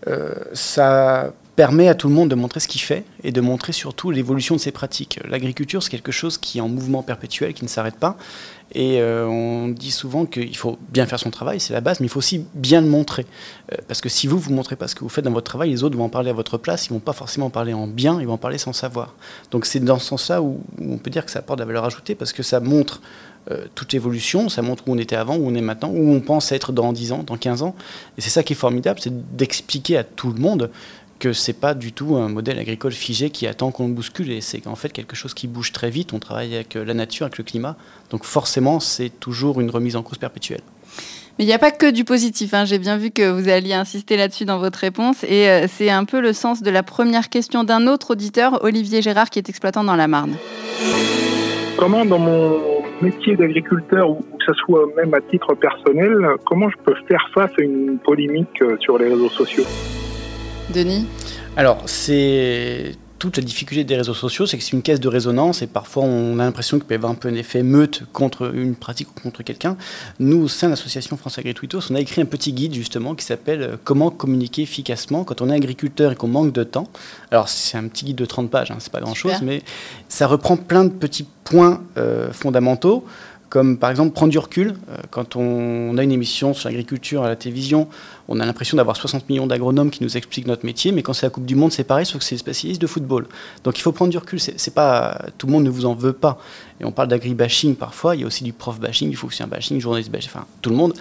Euh, 0.09 0.35
ça 0.53 1.33
permet 1.59 1.89
à 1.89 1.97
tout 1.97 2.07
le 2.07 2.15
monde 2.15 2.29
de 2.29 2.37
montrer 2.37 2.61
ce 2.61 2.69
qu'il 2.69 2.81
fait 2.81 3.03
et 3.25 3.33
de 3.33 3.41
montrer 3.41 3.73
surtout 3.73 4.13
l'évolution 4.13 4.55
de 4.55 4.61
ses 4.61 4.71
pratiques. 4.71 5.19
L'agriculture, 5.29 5.83
c'est 5.83 5.91
quelque 5.91 6.13
chose 6.13 6.39
qui 6.39 6.59
est 6.59 6.61
en 6.61 6.69
mouvement 6.69 7.03
perpétuel, 7.03 7.53
qui 7.53 7.65
ne 7.65 7.69
s'arrête 7.69 7.97
pas. 7.97 8.17
Et 8.77 9.01
euh, 9.01 9.27
on 9.27 9.67
dit 9.67 9.91
souvent 9.91 10.25
qu'il 10.25 10.57
faut 10.57 10.79
bien 10.93 11.05
faire 11.07 11.19
son 11.19 11.33
travail, 11.33 11.59
c'est 11.59 11.73
la 11.73 11.81
base, 11.81 11.99
mais 11.99 12.07
il 12.07 12.11
faut 12.11 12.21
aussi 12.21 12.45
bien 12.55 12.81
le 12.81 12.87
montrer. 12.87 13.27
Euh, 13.73 13.77
parce 13.89 14.01
que 14.01 14.09
si 14.09 14.29
vous, 14.29 14.39
vous 14.39 14.53
ne 14.53 14.55
montrez 14.55 14.77
pas 14.77 14.87
ce 14.87 14.95
que 14.95 15.01
vous 15.01 15.09
faites 15.09 15.25
dans 15.25 15.33
votre 15.33 15.51
travail, 15.51 15.71
les 15.71 15.83
autres 15.83 15.97
vont 15.97 16.05
en 16.05 16.09
parler 16.09 16.31
à 16.31 16.33
votre 16.33 16.59
place, 16.59 16.87
ils 16.87 16.93
ne 16.93 16.99
vont 16.99 17.05
pas 17.05 17.13
forcément 17.13 17.51
parler 17.51 17.73
en 17.73 17.89
bien, 17.89 18.21
ils 18.21 18.29
vont 18.29 18.35
en 18.35 18.39
parler 18.39 18.59
sans 18.59 18.73
savoir. 18.73 19.17
Donc 19.51 19.67
c'est 19.67 19.81
dans 19.81 19.99
ce 19.99 20.07
sens-là 20.07 20.41
où, 20.41 20.61
on 20.81 20.99
peut 20.99 21.11
dire 21.11 21.25
que 21.25 21.31
ça 21.33 21.41
apporte 21.41 21.59
de 21.59 21.65
la 21.65 21.67
valeur 21.67 21.85
ajoutée, 21.87 22.15
parce 22.15 22.33
que 22.33 22.45
ça 22.45 22.61
montre 22.61 23.01
euh, 23.51 23.65
toute 23.75 23.93
l'évolution, 23.93 24.49
ça 24.49 24.63
montre 24.63 24.85
où 24.87 24.93
on 24.93 24.99
était 24.99 25.17
avant, 25.17 25.35
où 25.35 25.49
on 25.49 25.55
est 25.57 25.61
maintenant, 25.61 25.91
où 25.91 26.13
on 26.13 26.21
pense 26.21 26.53
être 26.53 26.71
dans 26.71 26.93
10 26.93 27.11
ans, 27.11 27.25
dans 27.27 27.37
15 27.37 27.63
ans. 27.63 27.75
Et 28.17 28.21
c'est 28.21 28.31
ça 28.31 28.45
qui 28.45 28.53
est 28.53 28.57
formidable, 28.57 29.01
c'est 29.03 29.37
d'expliquer 29.37 29.97
à 29.97 30.05
tout 30.05 30.31
le 30.31 30.39
monde 30.39 30.71
que 31.19 31.33
c'est 31.33 31.59
pas 31.59 31.75
du 31.75 31.93
tout 31.93 32.17
un 32.17 32.29
modèle 32.29 32.59
agricole 32.59 32.93
figé 32.93 33.31
qui 33.31 33.47
attend 33.47 33.71
qu'on 33.71 33.89
le 33.89 33.95
bouscule 33.95 34.31
et 34.31 34.41
c'est 34.41 34.67
en 34.67 34.77
fait 34.77 34.91
quelque 34.93 35.17
chose 35.17 35.35
qui 35.35 35.47
bouge 35.47 35.73
très 35.73 35.91
vite. 35.91 36.13
On 36.13 36.19
travaille 36.19 36.55
avec 36.55 36.77
euh, 36.77 36.85
la 36.85 36.95
nature, 36.95 37.27
avec 37.27 37.39
le 37.39 37.45
climat, 37.45 37.77
donc 38.11 38.25
forcément 38.25 38.81
c'est 38.81 39.11
toujours 39.11 39.61
une 39.61 39.71
remise 39.71 39.97
en 39.97 40.03
cause 40.03 40.19
perpétuelle. 40.19 40.63
Mais 41.39 41.45
il 41.45 41.47
n'y 41.47 41.55
a 41.55 41.59
pas 41.59 41.71
que 41.71 41.91
du 41.91 42.05
positif. 42.05 42.53
Hein. 42.53 42.65
J'ai 42.65 42.81
bien 42.81 42.97
vu 42.97 43.13
que 43.13 43.31
vous 43.31 43.49
alliez 43.49 43.75
insister 43.75 44.17
là-dessus 44.17 44.45
dans 44.45 44.59
votre 44.59 44.81
réponse. 44.81 45.23
Et 45.23 45.49
euh, 45.49 45.67
c'est 45.69 45.89
un 45.89 46.05
peu 46.05 46.21
le 46.21 46.33
sens 46.33 46.63
de 46.63 46.71
la 46.71 46.83
première 46.83 47.29
question 47.29 47.63
d'un 47.63 47.87
autre 47.87 48.13
auditeur, 48.13 48.65
Olivier 48.65 49.03
Gérard, 49.03 49.31
qui 49.31 49.39
est 49.39 49.49
exploitant 49.49 49.85
dans 49.85 49.95
la 49.95 50.09
Marne. 50.09 50.35
Comment, 51.77 52.05
dans 52.05 52.19
mon 52.19 52.59
métier 53.01 53.37
d'agriculteur, 53.37 54.11
ou 54.11 54.17
que 54.17 54.45
ce 54.47 54.53
soit 54.55 54.85
même 54.97 55.15
à 55.15 55.21
titre 55.21 55.55
personnel, 55.55 56.27
comment 56.45 56.71
je 56.71 56.77
peux 56.85 56.97
faire 57.07 57.25
face 57.33 57.53
à 57.57 57.63
une 57.63 58.01
polémique 58.01 58.61
euh, 58.63 58.77
sur 58.81 58.99
les 58.99 59.07
réseaux 59.07 59.31
sociaux? 59.31 59.65
Denis 60.71 61.07
Alors, 61.57 61.83
c'est 61.87 62.97
toute 63.19 63.37
la 63.37 63.43
difficulté 63.43 63.85
des 63.85 63.97
réseaux 63.97 64.15
sociaux, 64.15 64.47
c'est 64.47 64.59
que 64.59 64.63
c'est 64.63 64.73
une 64.73 64.83
caisse 64.83 65.01
de 65.01 65.09
résonance 65.09 65.63
et 65.63 65.67
parfois 65.67 66.05
on 66.05 66.39
a 66.39 66.45
l'impression 66.45 66.79
qu'il 66.79 66.87
peut 66.87 66.95
y 66.95 66.97
avoir 66.97 67.11
un 67.11 67.17
peu 67.17 67.29
un 67.29 67.35
effet 67.35 67.63
meute 67.63 68.05
contre 68.13 68.55
une 68.55 68.77
pratique 68.77 69.09
ou 69.11 69.21
contre 69.21 69.43
quelqu'un. 69.43 69.77
Nous, 70.21 70.41
au 70.41 70.49
sein 70.49 70.69
de 70.69 70.73
l'association 70.73 71.17
France 71.17 71.39
Agritwitos, 71.39 71.91
on 71.91 71.95
a 71.95 72.01
écrit 72.01 72.21
un 72.21 72.27
petit 72.27 72.53
guide 72.53 72.75
justement 72.75 73.15
qui 73.15 73.25
s'appelle 73.25 73.63
euh, 73.63 73.77
Comment 73.83 74.11
communiquer 74.11 74.63
efficacement 74.63 75.25
quand 75.25 75.41
on 75.41 75.51
est 75.51 75.55
agriculteur 75.55 76.13
et 76.13 76.17
qu'on 76.17 76.29
manque 76.29 76.53
de 76.53 76.65
temps. 76.65 76.87
Alors 77.31 77.49
c'est 77.49 77.77
un 77.77 77.89
petit 77.89 78.05
guide 78.05 78.17
de 78.17 78.25
30 78.25 78.51
pages, 78.51 78.71
hein, 78.71 78.77
c'est 78.79 78.93
pas 78.93 79.01
grand 79.01 79.15
chose, 79.15 79.41
mais 79.43 79.63
ça 80.09 80.27
reprend 80.27 80.57
plein 80.57 80.85
de 80.85 80.91
petits 80.91 81.27
points 81.45 81.83
euh, 81.97 82.33
fondamentaux 82.33 83.05
comme 83.49 83.79
par 83.79 83.91
exemple 83.91 84.13
prendre 84.13 84.31
du 84.31 84.39
recul. 84.39 84.75
Euh, 84.91 84.97
quand 85.11 85.37
on, 85.37 85.97
a 85.97 86.03
une 86.03 86.13
émission 86.13 86.55
sur 86.55 86.69
l'agriculture 86.69 87.23
à 87.23 87.29
la 87.29 87.37
télévision, 87.37 87.89
on 88.29 88.41
a 88.41 88.47
l'impression 88.47 88.77
d'avoir 88.77 88.97
60 88.97 89.29
millions 89.29 89.47
d'agronomes 89.47 89.91
qui 89.91 90.03
nous 90.03 90.17
expliquent 90.17 90.47
notre 90.47 90.67
métier, 90.67 90.93
mais 90.93 91.03
quand 91.03 91.13
c'est 91.13 91.27
la 91.27 91.31
Coupe 91.31 91.47
du 91.47 91.55
Monde, 91.55 91.73
c'est 91.73 91.85
pareil, 91.85 92.05
sauf 92.05 92.19
que 92.19 92.25
c'est 92.25 92.35
des 92.35 92.41
spécialistes 92.41 92.81
de 92.81 92.87
football. 92.87 93.27
Donc 93.65 93.79
il 93.79 93.83
faut 93.83 93.93
prendre 93.93 94.11
du 94.11 94.19
recul. 94.19 94.39
C'est, 94.41 94.75
pas 94.75 95.27
tout 95.39 95.47
le 95.47 95.53
monde 95.53 95.65
ne 95.65 95.71
vous 95.71 95.87
en 95.87 95.95
veut 95.95 96.13
pas. 96.13 96.39
Et 96.81 96.85
on 96.85 96.93
parle 96.93 97.09
d'agri-bashing 97.09 97.75
parfois. 97.75 98.17
Il 98.17 98.21
y 98.21 98.25
a 98.25 98.27
aussi 98.27 98.45
du 98.45 98.53
prof-bashing, 98.53 99.11
du 99.11 99.19
un 99.41 99.47
bashing, 99.47 99.81
journaliste 99.81 100.11
bashing, 100.11 100.31
enfin 100.35 100.47
tout 100.61 100.71
le 100.71 100.77
monde. 100.77 100.95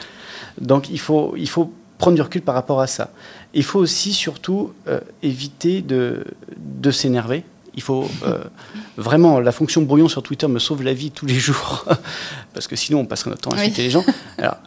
Donc 0.59 0.89
il 0.89 0.99
faut, 0.99 1.33
il 1.37 1.49
faut 1.49 1.71
prendre 1.97 2.15
du 2.15 2.21
recul 2.21 2.41
par 2.41 2.55
rapport 2.55 2.79
à 2.79 2.87
ça. 2.87 3.11
Il 3.53 3.63
faut 3.63 3.79
aussi 3.79 4.13
surtout 4.13 4.73
euh, 4.87 4.99
éviter 5.23 5.81
de, 5.81 6.23
de 6.57 6.91
s'énerver 6.91 7.43
il 7.77 7.83
faut 7.83 8.09
euh, 8.23 8.43
vraiment, 8.97 9.39
la 9.39 9.51
fonction 9.51 9.83
brouillon 9.83 10.09
sur 10.09 10.23
Twitter 10.23 10.47
me 10.47 10.57
sauve 10.57 10.81
la 10.81 10.93
vie 10.93 11.11
tous 11.11 11.27
les 11.27 11.35
jours, 11.35 11.85
parce 12.53 12.67
que 12.67 12.75
sinon 12.75 13.01
on 13.01 13.05
passerait 13.05 13.29
notre 13.29 13.43
temps 13.43 13.51
à 13.51 13.59
insulter 13.59 13.83
les 13.83 13.91
gens. 13.91 14.03
Alors, 14.39 14.57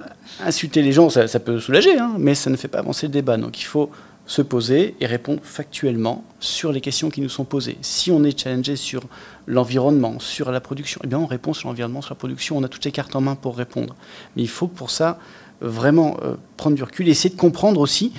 insulter 0.45 0.81
les 0.81 0.93
gens, 0.93 1.11
ça, 1.11 1.41
peut 1.41 1.59
soulager, 1.59 1.99
hein, 1.99 2.15
mais 2.19 2.37
ça 2.37 2.51
ne 2.51 2.57
fait 2.57 2.69
pas 2.69 2.79
avancer 2.79 3.09
le 3.09 3.13
débat. 3.13 3.37
Donc 3.37 3.61
il 3.61 3.65
faut 3.65 3.91
se 4.27 4.43
poser 4.43 4.95
et 5.01 5.07
répondre 5.07 5.41
factuellement 5.43 6.25
sur 6.39 6.71
les 6.71 6.81
questions 6.81 7.11
qui 7.11 7.21
nous 7.21 7.29
sont 7.29 7.45
posées. 7.45 7.79
Si 7.83 8.13
on 8.13 8.23
est 8.23 8.39
challengé 8.39 8.77
sur 8.77 9.03
l'environnement, 9.49 10.21
sur 10.21 10.53
la 10.53 10.61
production, 10.61 11.01
eh 11.03 11.09
bien 11.09 11.19
on 11.19 11.27
répond 11.27 11.53
sur 11.53 11.69
l'environnement, 11.69 12.03
sur 12.03 12.15
la 12.15 12.19
production. 12.19 12.59
On 12.59 12.63
a 12.63 12.69
toutes 12.69 12.85
les 12.85 12.93
cartes 12.93 13.17
en 13.17 13.21
main 13.21 13.35
pour 13.35 13.57
répondre. 13.57 13.97
Mais 14.37 14.43
il 14.43 14.49
faut 14.49 14.69
pour 14.69 14.93
ça 14.93 15.19
vraiment 15.61 16.17
prendre 16.57 16.77
du 16.77 16.85
recul 16.85 17.09
et 17.09 17.11
essayer 17.11 17.35
de 17.35 17.41
comprendre 17.41 17.81
aussi 17.81 18.13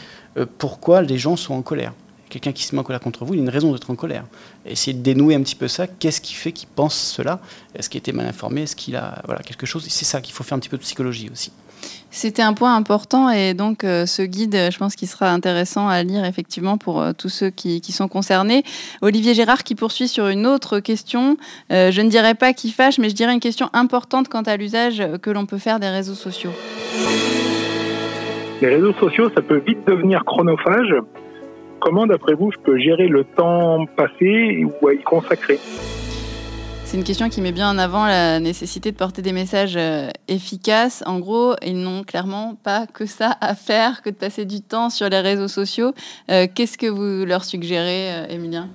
pourquoi 0.57 1.01
les 1.01 1.17
gens 1.17 1.37
sont 1.37 1.53
en 1.53 1.61
colère 1.61 1.93
quelqu'un 2.31 2.53
qui 2.53 2.63
se 2.63 2.73
met 2.73 2.79
en 2.79 2.83
colère 2.83 3.01
contre 3.01 3.25
vous, 3.25 3.33
il 3.33 3.39
a 3.39 3.43
une 3.43 3.49
raison 3.49 3.71
d'être 3.73 3.91
en 3.91 3.95
colère. 3.95 4.25
Essayer 4.65 4.93
de 4.93 5.03
dénouer 5.03 5.35
un 5.35 5.41
petit 5.41 5.55
peu 5.55 5.67
ça. 5.67 5.85
Qu'est-ce 5.85 6.21
qui 6.21 6.33
fait 6.33 6.51
qu'il 6.51 6.69
pense 6.69 6.95
cela? 6.95 7.39
Est-ce 7.75 7.89
qu'il 7.89 7.99
était 7.99 8.13
mal 8.13 8.25
informé? 8.25 8.61
Est-ce 8.61 8.75
qu'il 8.75 8.95
a 8.95 9.21
voilà, 9.25 9.41
quelque 9.41 9.65
chose? 9.65 9.85
C'est 9.89 10.05
ça 10.05 10.21
qu'il 10.21 10.33
faut 10.33 10.43
faire 10.43 10.55
un 10.57 10.59
petit 10.59 10.69
peu 10.69 10.77
de 10.77 10.81
psychologie 10.81 11.29
aussi. 11.31 11.51
C'était 12.13 12.41
un 12.41 12.53
point 12.53 12.75
important 12.75 13.29
et 13.29 13.53
donc 13.53 13.83
euh, 13.83 14.05
ce 14.05 14.21
guide, 14.21 14.69
je 14.71 14.77
pense 14.77 14.95
qu'il 14.95 15.07
sera 15.07 15.31
intéressant 15.31 15.87
à 15.87 16.03
lire 16.03 16.25
effectivement 16.25 16.77
pour 16.77 17.01
euh, 17.01 17.13
tous 17.17 17.29
ceux 17.29 17.49
qui, 17.49 17.81
sont 17.91 18.07
concernés. 18.07 18.63
Olivier 19.01 19.33
Gérard 19.33 19.63
qui 19.63 19.75
poursuit 19.75 20.07
sur 20.07 20.27
une 20.27 20.45
autre 20.45 20.79
question. 20.79 21.37
Euh, 21.71 21.89
je 21.89 22.01
ne 22.01 22.09
dirais 22.09 22.35
pas 22.35 22.53
qui 22.53 22.71
fâche, 22.71 22.99
mais 22.99 23.09
je 23.09 23.15
dirais 23.15 23.33
une 23.33 23.39
question 23.39 23.69
importante 23.73 24.27
quant 24.27 24.43
à 24.43 24.57
l'usage 24.57 25.01
que 25.21 25.29
l'on 25.29 25.45
peut 25.45 25.57
faire 25.57 25.79
des 25.79 25.89
réseaux 25.89 26.13
sociaux. 26.13 26.51
Les 28.61 28.67
réseaux 28.67 28.93
sociaux, 28.99 29.31
ça 29.33 29.41
peut 29.41 29.61
vite 29.65 29.79
devenir 29.87 30.23
chronophage 30.23 30.93
comment, 31.81 32.07
d'après 32.07 32.33
vous, 32.33 32.51
je 32.51 32.57
peux 32.59 32.77
gérer 32.77 33.07
le 33.07 33.25
temps 33.25 33.85
passé 33.97 34.63
ou 34.63 34.87
à 34.87 34.93
y 34.93 35.03
consacrer 35.03 35.59
c'est 36.91 36.97
une 36.97 37.05
question 37.05 37.29
qui 37.29 37.39
met 37.39 37.53
bien 37.53 37.69
en 37.69 37.77
avant 37.77 38.05
la 38.05 38.41
nécessité 38.41 38.91
de 38.91 38.97
porter 38.97 39.21
des 39.21 39.31
messages 39.31 39.77
euh, 39.77 40.09
efficaces. 40.27 41.05
En 41.05 41.19
gros, 41.19 41.55
ils 41.65 41.81
n'ont 41.81 42.03
clairement 42.03 42.57
pas 42.61 42.85
que 42.85 43.05
ça 43.05 43.37
à 43.39 43.55
faire 43.55 44.01
que 44.01 44.09
de 44.09 44.15
passer 44.15 44.43
du 44.43 44.59
temps 44.59 44.89
sur 44.89 45.07
les 45.07 45.21
réseaux 45.21 45.47
sociaux. 45.47 45.93
Euh, 46.29 46.47
qu'est-ce 46.53 46.77
que 46.77 46.87
vous 46.87 47.25
leur 47.25 47.45
suggérez, 47.45 48.25
Emilien 48.29 48.67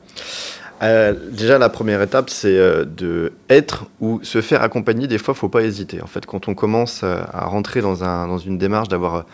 euh, 0.82 1.12
déjà, 1.30 1.58
la 1.58 1.68
première 1.68 2.00
étape, 2.00 2.30
c'est 2.30 2.56
de 2.56 3.34
être 3.50 3.84
ou 4.00 4.20
se 4.22 4.40
faire 4.40 4.62
accompagner. 4.62 5.06
Des 5.06 5.18
fois, 5.18 5.32
il 5.32 5.36
ne 5.36 5.40
faut 5.40 5.48
pas 5.50 5.62
hésiter. 5.62 6.00
En 6.00 6.06
fait, 6.06 6.24
quand 6.24 6.48
on 6.48 6.54
commence 6.54 7.02
à 7.04 7.44
rentrer 7.44 7.82
dans, 7.82 8.02
un, 8.02 8.26
dans 8.28 8.38
une 8.38 8.56
démarche 8.56 8.88
d'avoir 8.88 9.26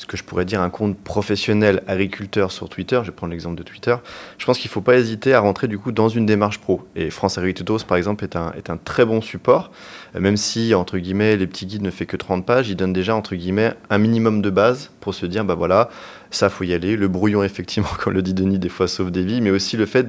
ce 0.00 0.06
que 0.06 0.16
je 0.16 0.24
pourrais 0.24 0.46
dire 0.46 0.62
un 0.62 0.70
compte 0.70 0.96
professionnel 0.96 1.82
agriculteur 1.86 2.52
sur 2.52 2.70
Twitter, 2.70 2.98
je 3.02 3.10
vais 3.10 3.14
prendre 3.14 3.32
l'exemple 3.32 3.56
de 3.56 3.62
Twitter, 3.62 3.94
je 4.38 4.46
pense 4.46 4.58
qu'il 4.58 4.68
ne 4.68 4.72
faut 4.72 4.80
pas 4.80 4.96
hésiter 4.96 5.34
à 5.34 5.40
rentrer 5.40 5.68
du 5.68 5.78
coup 5.78 5.92
dans 5.92 6.08
une 6.08 6.24
démarche 6.24 6.58
pro. 6.58 6.88
Et 6.96 7.10
France 7.10 7.36
Agricultos, 7.36 7.80
par 7.86 7.98
exemple, 7.98 8.24
est 8.24 8.34
un, 8.34 8.50
est 8.56 8.70
un 8.70 8.78
très 8.78 9.04
bon 9.04 9.20
support, 9.20 9.70
euh, 10.16 10.20
même 10.20 10.38
si, 10.38 10.72
entre 10.72 10.96
guillemets, 10.96 11.36
les 11.36 11.46
petits 11.46 11.66
guides 11.66 11.82
ne 11.82 11.90
fait 11.90 12.06
que 12.06 12.16
30 12.16 12.46
pages, 12.46 12.70
il 12.70 12.76
donne 12.76 12.94
déjà, 12.94 13.14
entre 13.14 13.34
guillemets, 13.34 13.74
un 13.90 13.98
minimum 13.98 14.40
de 14.40 14.48
base 14.48 14.90
pour 15.00 15.12
se 15.12 15.26
dire, 15.26 15.44
bah 15.44 15.54
voilà, 15.54 15.90
ça, 16.30 16.48
faut 16.48 16.64
y 16.64 16.72
aller. 16.72 16.96
Le 16.96 17.08
brouillon, 17.08 17.42
effectivement, 17.44 17.90
comme 18.02 18.14
le 18.14 18.22
dit 18.22 18.32
Denis, 18.32 18.58
des 18.58 18.70
fois 18.70 18.88
sauve 18.88 19.10
des 19.10 19.22
vies, 19.22 19.42
mais 19.42 19.50
aussi 19.50 19.76
le 19.76 19.84
fait 19.84 20.08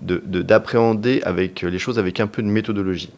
d'appréhender 0.00 1.16
de, 1.16 1.20
de, 1.20 1.28
avec 1.28 1.60
les 1.60 1.78
choses 1.78 1.98
avec 1.98 2.20
un 2.20 2.26
peu 2.26 2.40
de 2.40 2.48
méthodologie. 2.48 3.10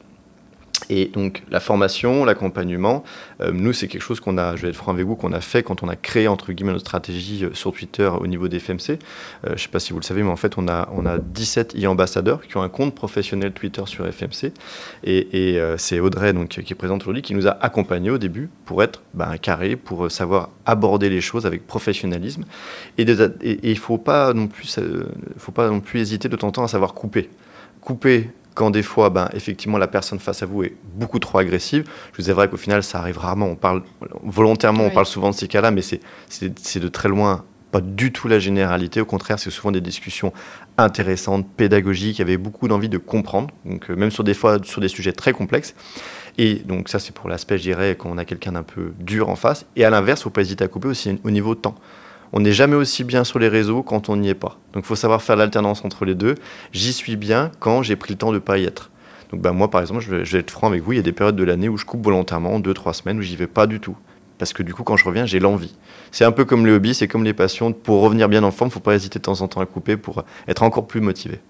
Et 0.90 1.06
donc 1.06 1.42
la 1.50 1.60
formation, 1.60 2.24
l'accompagnement, 2.24 3.04
euh, 3.40 3.50
nous 3.52 3.72
c'est 3.72 3.88
quelque 3.88 4.02
chose 4.02 4.20
qu'on 4.20 4.38
a, 4.38 4.56
je 4.56 4.62
vais 4.62 4.68
être 4.68 4.76
franc 4.76 4.92
avec 4.92 5.04
vous, 5.04 5.16
qu'on 5.16 5.32
a 5.32 5.40
fait 5.40 5.62
quand 5.62 5.82
on 5.82 5.88
a 5.88 5.96
créé 5.96 6.28
entre 6.28 6.52
guillemets 6.52 6.72
notre 6.72 6.86
stratégie 6.86 7.44
euh, 7.44 7.50
sur 7.52 7.72
Twitter 7.72 8.08
au 8.20 8.26
niveau 8.26 8.48
des 8.48 8.58
FMC. 8.58 8.90
Euh, 8.90 8.96
je 9.46 9.52
ne 9.52 9.56
sais 9.56 9.68
pas 9.68 9.80
si 9.80 9.92
vous 9.92 9.98
le 9.98 10.04
savez, 10.04 10.22
mais 10.22 10.30
en 10.30 10.36
fait 10.36 10.56
on 10.56 10.68
a, 10.68 10.88
on 10.92 11.04
a 11.04 11.18
17 11.18 11.76
e-ambassadeurs 11.82 12.42
qui 12.42 12.56
ont 12.56 12.62
un 12.62 12.68
compte 12.68 12.94
professionnel 12.94 13.52
Twitter 13.52 13.82
sur 13.86 14.06
FMC. 14.06 14.52
Et, 15.04 15.58
c'est 15.76 16.00
Audrey 16.00 16.32
donc, 16.32 16.48
qui 16.48 16.72
est 16.72 16.76
présente 16.76 17.02
aujourd'hui 17.02 17.22
qui 17.22 17.34
nous 17.34 17.46
a 17.46 17.50
accompagnés 17.50 18.10
au 18.10 18.18
début 18.18 18.48
pour 18.64 18.82
être 18.82 19.02
ben, 19.14 19.36
carré, 19.38 19.76
pour 19.76 20.10
savoir 20.10 20.50
aborder 20.66 21.08
les 21.10 21.20
choses 21.20 21.46
avec 21.46 21.66
professionnalisme. 21.66 22.44
Et, 22.98 23.02
il 23.02 23.70
ne 23.70 23.74
faut 23.74 23.98
pas, 23.98 24.32
non 24.32 24.46
plus, 24.46 24.78
faut 25.36 25.52
pas 25.52 25.68
non 25.68 25.80
plus 25.80 26.00
hésiter 26.00 26.28
de 26.28 26.36
temps 26.36 26.48
en 26.48 26.52
temps 26.52 26.64
à 26.64 26.68
savoir 26.68 26.94
couper. 26.94 27.28
Couper 27.80 28.30
quand 28.58 28.70
des 28.70 28.82
fois, 28.82 29.08
ben, 29.08 29.28
effectivement, 29.34 29.78
la 29.78 29.86
personne 29.86 30.18
face 30.18 30.42
à 30.42 30.46
vous 30.46 30.64
est 30.64 30.74
beaucoup 30.96 31.20
trop 31.20 31.38
agressive. 31.38 31.84
Je 32.12 32.20
vous 32.20 32.34
vrai 32.34 32.48
qu'au 32.48 32.56
final, 32.56 32.82
ça 32.82 32.98
arrive 32.98 33.16
rarement. 33.16 33.46
On 33.46 33.54
parle 33.54 33.84
volontairement, 34.24 34.82
on 34.82 34.90
parle 34.90 35.06
souvent 35.06 35.30
de 35.30 35.36
ces 35.36 35.46
cas-là, 35.46 35.70
mais 35.70 35.80
c'est 35.80 36.80
de 36.80 36.88
très 36.88 37.08
loin 37.08 37.44
pas 37.70 37.80
du 37.80 38.12
tout 38.12 38.26
la 38.26 38.40
généralité. 38.40 39.00
Au 39.00 39.04
contraire, 39.04 39.38
c'est 39.38 39.50
souvent 39.50 39.70
des 39.70 39.80
discussions 39.80 40.32
intéressantes, 40.76 41.46
pédagogiques, 41.56 42.18
avait 42.18 42.36
beaucoup 42.36 42.66
d'envie 42.66 42.88
de 42.88 42.98
comprendre, 42.98 43.48
donc 43.64 43.90
euh, 43.90 43.94
même 43.94 44.10
sur 44.10 44.24
des 44.24 44.34
fois 44.34 44.58
sur 44.64 44.80
des 44.80 44.88
sujets 44.88 45.12
très 45.12 45.32
complexes. 45.32 45.76
Et 46.36 46.54
donc 46.56 46.88
ça, 46.88 46.98
c'est 46.98 47.14
pour 47.14 47.28
l'aspect, 47.28 47.58
je 47.58 47.62
dirais, 47.62 47.94
quand 47.96 48.08
on 48.10 48.18
a 48.18 48.24
quelqu'un 48.24 48.52
d'un 48.52 48.62
peu 48.62 48.92
dur 48.98 49.28
en 49.28 49.36
face. 49.36 49.66
Et 49.76 49.84
à 49.84 49.90
l'inverse, 49.90 50.20
il 50.20 50.22
ne 50.22 50.24
faut 50.24 50.30
pas 50.30 50.40
hésiter 50.40 50.64
à 50.64 50.68
couper 50.68 50.88
aussi 50.88 51.20
au 51.22 51.30
niveau 51.30 51.54
temps 51.54 51.76
on 52.32 52.40
n'est 52.40 52.52
jamais 52.52 52.76
aussi 52.76 53.04
bien 53.04 53.24
sur 53.24 53.38
les 53.38 53.48
réseaux 53.48 53.82
quand 53.82 54.08
on 54.08 54.16
n'y 54.16 54.28
est 54.28 54.34
pas. 54.34 54.58
Donc 54.72 54.84
il 54.84 54.86
faut 54.86 54.96
savoir 54.96 55.22
faire 55.22 55.36
l'alternance 55.36 55.84
entre 55.84 56.04
les 56.04 56.14
deux. 56.14 56.34
J'y 56.72 56.92
suis 56.92 57.16
bien 57.16 57.50
quand 57.58 57.82
j'ai 57.82 57.96
pris 57.96 58.12
le 58.12 58.18
temps 58.18 58.30
de 58.30 58.34
ne 58.34 58.38
pas 58.40 58.58
y 58.58 58.64
être. 58.64 58.90
Donc 59.30 59.40
ben, 59.40 59.52
moi, 59.52 59.70
par 59.70 59.80
exemple, 59.80 60.00
je 60.00 60.10
vais, 60.10 60.24
je 60.24 60.32
vais, 60.32 60.38
être 60.40 60.50
franc 60.50 60.68
avec 60.68 60.82
vous, 60.82 60.92
il 60.92 60.96
y 60.96 61.00
a 61.00 61.02
des 61.02 61.12
périodes 61.12 61.36
de 61.36 61.44
l'année 61.44 61.68
où 61.68 61.76
je 61.76 61.84
coupe 61.84 62.04
volontairement, 62.04 62.60
deux, 62.60 62.74
trois 62.74 62.94
semaines, 62.94 63.18
où 63.18 63.22
j'y 63.22 63.36
vais 63.36 63.46
pas 63.46 63.66
du 63.66 63.80
tout 63.80 63.96
parce 64.38 64.52
que 64.52 64.62
du 64.62 64.72
coup, 64.72 64.82
quand 64.82 64.96
je 64.96 65.04
reviens, 65.04 65.26
j'ai 65.26 65.40
l'envie. 65.40 65.74
C'est 66.10 66.24
un 66.24 66.32
peu 66.32 66.44
comme 66.44 66.64
le 66.64 66.74
hobby, 66.74 66.94
c'est 66.94 67.08
comme 67.08 67.24
les 67.24 67.34
passions. 67.34 67.72
Pour 67.72 68.00
revenir 68.00 68.28
bien 68.28 68.42
en 68.44 68.50
forme, 68.50 68.68
il 68.68 68.70
ne 68.70 68.74
faut 68.74 68.80
pas 68.80 68.94
hésiter 68.94 69.18
de 69.18 69.24
temps 69.24 69.40
en 69.40 69.48
temps 69.48 69.60
à 69.60 69.66
couper 69.66 69.96
pour 69.96 70.24
être 70.46 70.62
encore 70.62 70.86
plus 70.86 71.00
motivé. 71.00 71.40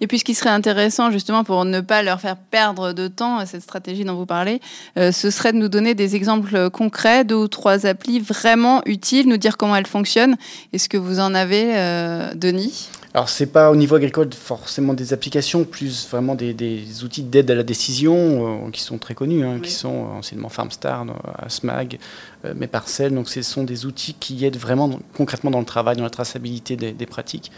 Et 0.00 0.06
puis, 0.06 0.18
ce 0.18 0.24
qui 0.24 0.34
serait 0.34 0.50
intéressant, 0.50 1.10
justement, 1.10 1.44
pour 1.44 1.64
ne 1.64 1.80
pas 1.80 2.02
leur 2.02 2.20
faire 2.20 2.36
perdre 2.36 2.92
de 2.92 3.08
temps, 3.08 3.44
cette 3.46 3.62
stratégie 3.62 4.04
dont 4.04 4.14
vous 4.14 4.26
parlez, 4.26 4.60
euh, 4.98 5.12
ce 5.12 5.30
serait 5.30 5.52
de 5.52 5.58
nous 5.58 5.68
donner 5.68 5.94
des 5.94 6.16
exemples 6.16 6.70
concrets, 6.70 7.24
deux 7.24 7.36
ou 7.36 7.48
trois 7.48 7.86
applis 7.86 8.20
vraiment 8.20 8.82
utiles, 8.86 9.28
nous 9.28 9.36
dire 9.36 9.56
comment 9.56 9.76
elles 9.76 9.86
fonctionnent. 9.86 10.36
Est-ce 10.72 10.88
que 10.88 10.96
vous 10.96 11.20
en 11.20 11.34
avez, 11.34 11.76
euh, 11.76 12.34
Denis? 12.34 12.90
Alors, 13.12 13.28
ce 13.28 13.42
n'est 13.42 13.50
pas 13.50 13.72
au 13.72 13.76
niveau 13.76 13.96
agricole 13.96 14.28
forcément 14.32 14.94
des 14.94 15.12
applications, 15.12 15.64
plus 15.64 16.08
vraiment 16.08 16.36
des, 16.36 17.02
outils 17.02 17.24
d'aide 17.24 17.50
à 17.50 17.56
la 17.56 17.64
décision 17.64 18.66
euh, 18.66 18.70
qui 18.70 18.82
sont 18.82 18.98
très 18.98 19.14
connus, 19.14 19.44
hein, 19.44 19.58
qui 19.60 19.72
sont 19.72 20.06
anciennement 20.18 20.48
FarmStar, 20.48 21.06
SMAG, 21.48 21.98
euh, 22.44 22.54
mes 22.54 22.68
parcelles. 22.68 23.12
Donc 23.12 23.28
ce 23.28 23.42
sont 23.42 23.64
des 23.64 23.84
outils 23.84 24.14
qui 24.14 24.44
aident 24.44 24.56
vraiment 24.56 25.00
concrètement 25.14 25.50
dans 25.50 25.58
le 25.58 25.64
travail, 25.64 25.96
dans 25.96 26.04
la 26.04 26.10
traçabilité 26.10 26.76
des, 26.76 27.06
pratiques. 27.06 27.50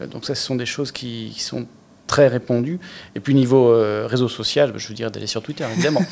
Euh, 0.00 0.06
donc 0.06 0.24
ça, 0.24 0.36
ce 0.36 0.42
sont 0.42 0.54
des 0.54 0.66
choses 0.66 0.92
qui, 0.92 1.34
sont 1.36 1.66
très 2.06 2.28
répandues. 2.28 2.78
Et 3.16 3.20
puis 3.20 3.34
niveau 3.34 3.72
euh, 3.72 4.06
réseau 4.08 4.28
social, 4.28 4.72
je 4.76 4.86
veux 4.86 4.94
dire 4.94 5.10
d'aller 5.10 5.26
sur 5.26 5.42
Twitter, 5.42 5.66
évidemment. 5.72 6.04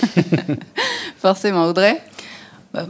Forcément, 1.19 1.67
Audrey? 1.67 2.03